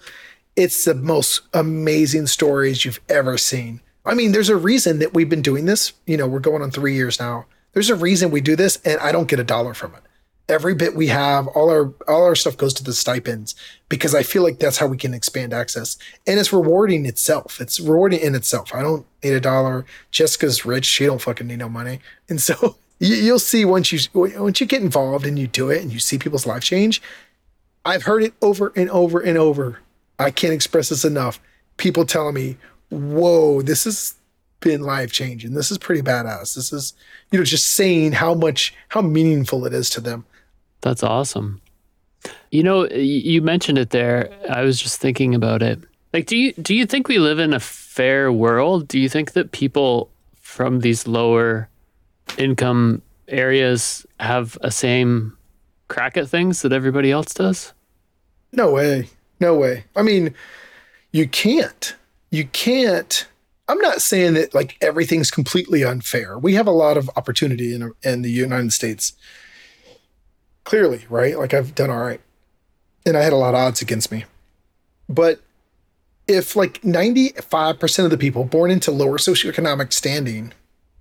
[0.56, 3.82] it's the most amazing stories you've ever seen.
[4.06, 5.94] I mean, there's a reason that we've been doing this.
[6.06, 7.46] You know, we're going on three years now.
[7.74, 10.02] There's a reason we do this, and I don't get a dollar from it
[10.52, 13.56] every bit we have, all our all our stuff goes to the stipends
[13.90, 15.98] because I feel like that's how we can expand access.
[16.28, 17.62] And it's rewarding itself.
[17.62, 18.76] It's rewarding in itself.
[18.76, 19.86] I don't need a dollar.
[20.12, 20.86] Jessica's rich.
[20.86, 22.02] She don't fucking need no money.
[22.30, 25.82] And so you, will see once you once you get involved and you do it
[25.82, 27.02] and you see people's life change.
[27.84, 29.80] I've heard it over and over and over.
[30.20, 31.40] I can't express this enough.
[31.78, 32.58] People telling me,
[32.90, 34.16] "Whoa, this has
[34.60, 35.54] been life changing.
[35.54, 36.54] This is pretty badass.
[36.54, 36.94] This is,
[37.32, 40.26] you know, just saying how much how meaningful it is to them."
[40.82, 41.62] That's awesome.
[42.52, 44.30] You know, you mentioned it there.
[44.50, 45.80] I was just thinking about it.
[46.14, 48.88] Like, do you do you think we live in a fair world?
[48.88, 51.70] Do you think that people from these lower
[52.38, 55.38] income areas have a same
[55.88, 57.74] crack at things that everybody else does?
[58.52, 59.10] No way.
[59.40, 59.86] No way.
[59.96, 60.36] I mean,
[61.12, 61.96] you can't.
[62.30, 63.28] You can't.
[63.70, 66.38] I'm not saying that like everything's completely unfair.
[66.38, 69.14] We have a lot of opportunity in in the United States
[70.64, 71.38] clearly, right?
[71.38, 72.22] Like I've done all right.
[73.06, 74.26] And I had a lot of odds against me.
[75.10, 75.42] But
[76.28, 80.54] if like 95% of the people born into lower socioeconomic standing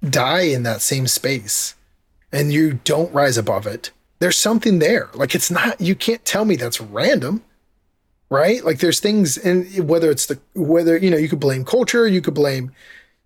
[0.02, 1.74] die in that same space
[2.32, 5.10] and you don't rise above it, there's something there.
[5.14, 7.42] Like it's not, you can't tell me that's random,
[8.30, 8.64] right?
[8.64, 12.20] Like there's things, and whether it's the, whether, you know, you could blame culture, you
[12.20, 12.72] could blame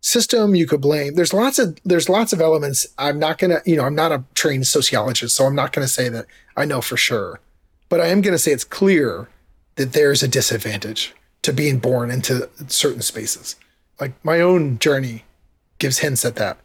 [0.04, 1.14] system you could blame.
[1.14, 2.86] There's lots of there's lots of elements.
[2.98, 6.10] I'm not gonna you know i'm not a trained sociologist so i'm not gonna say
[6.10, 6.26] that
[6.56, 7.40] i know for sure
[7.88, 9.28] but i am gonna say it's clear
[9.76, 13.56] that there's a disadvantage to being born into certain spaces.
[13.98, 15.24] Like my own journey
[15.78, 16.58] gives hints at that.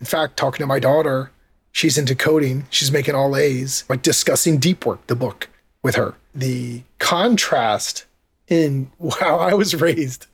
[0.00, 1.30] In fact talking to my daughter
[1.72, 2.66] she's into coding.
[2.70, 5.50] She's making all a's like discussing deep work the book
[5.82, 6.14] with her.
[6.34, 8.06] The contrast
[8.48, 10.26] in how i was raised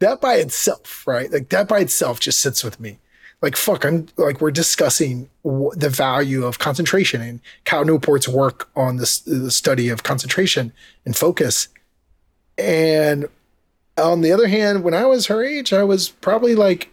[0.00, 1.30] that by itself, right?
[1.30, 2.98] Like that by itself just sits with me.
[3.42, 8.70] Like fuck, I'm like we're discussing w- the value of concentration and Cal Newport's work
[8.74, 10.72] on this the study of concentration
[11.04, 11.68] and focus.
[12.56, 13.28] And
[13.96, 16.90] on the other hand, when I was her age, I was probably like,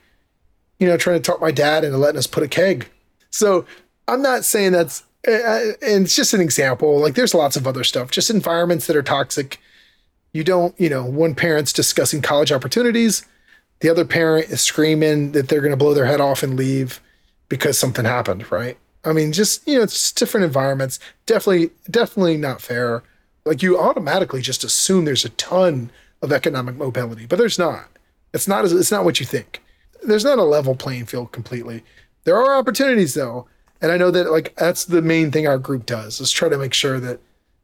[0.79, 2.89] you know, trying to talk my dad into letting us put a keg.
[3.29, 3.65] So
[4.07, 6.99] I'm not saying that's, uh, and it's just an example.
[6.99, 9.59] Like there's lots of other stuff, just environments that are toxic
[10.33, 13.25] you don't, you know, one parent's discussing college opportunities,
[13.81, 17.01] the other parent is screaming that they're going to blow their head off and leave
[17.49, 18.77] because something happened, right?
[19.03, 20.99] I mean, just you know, it's different environments.
[21.25, 23.03] Definitely, definitely not fair.
[23.45, 25.89] Like you automatically just assume there's a ton
[26.21, 27.87] of economic mobility, but there's not.
[28.33, 28.63] It's not.
[28.63, 29.61] As, it's not what you think.
[30.03, 31.83] There's not a level playing field completely.
[32.23, 33.47] There are opportunities though,
[33.81, 36.57] and I know that like that's the main thing our group does is try to
[36.57, 37.19] make sure that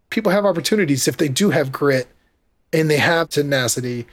[0.09, 2.07] people have opportunities if they do have grit
[2.74, 4.07] and they have tenacity.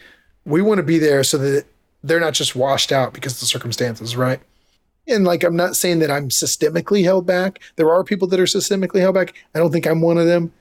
[0.45, 1.65] We want to be there so that
[2.03, 4.41] they're not just washed out because of the circumstances, right?
[5.07, 7.61] And like, I'm not saying that I'm systemically held back.
[7.77, 9.35] There are people that are systemically held back.
[9.55, 10.53] I don't think I'm one of them.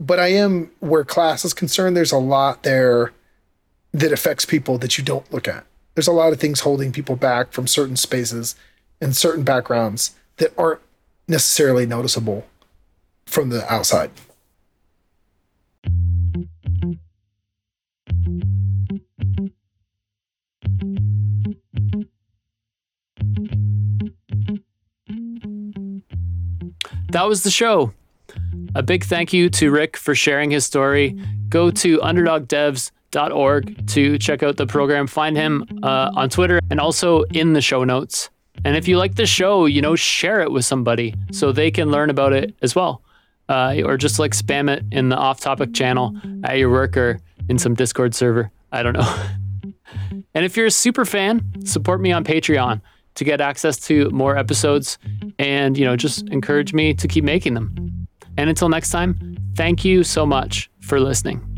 [0.00, 3.12] But I am, where class is concerned, there's a lot there
[3.92, 5.64] that affects people that you don't look at.
[5.94, 8.56] There's a lot of things holding people back from certain spaces
[9.00, 10.80] and certain backgrounds that aren't
[11.28, 12.46] necessarily noticeable
[13.26, 14.10] from the outside.
[27.12, 27.92] That was the show.
[28.74, 31.18] A big thank you to Rick for sharing his story.
[31.48, 35.06] Go to underdogdevs.org to check out the program.
[35.06, 38.30] Find him uh, on Twitter and also in the show notes.
[38.64, 41.90] And if you like the show, you know, share it with somebody so they can
[41.90, 43.02] learn about it as well.
[43.48, 47.20] Uh, or just like spam it in the off topic channel at your work or
[47.48, 48.50] in some Discord server.
[48.70, 49.24] I don't know.
[50.34, 52.80] and if you're a super fan, support me on Patreon
[53.14, 54.98] to get access to more episodes
[55.38, 58.08] and, you know, just encourage me to keep making them.
[58.36, 61.51] And until next time, thank you so much for listening.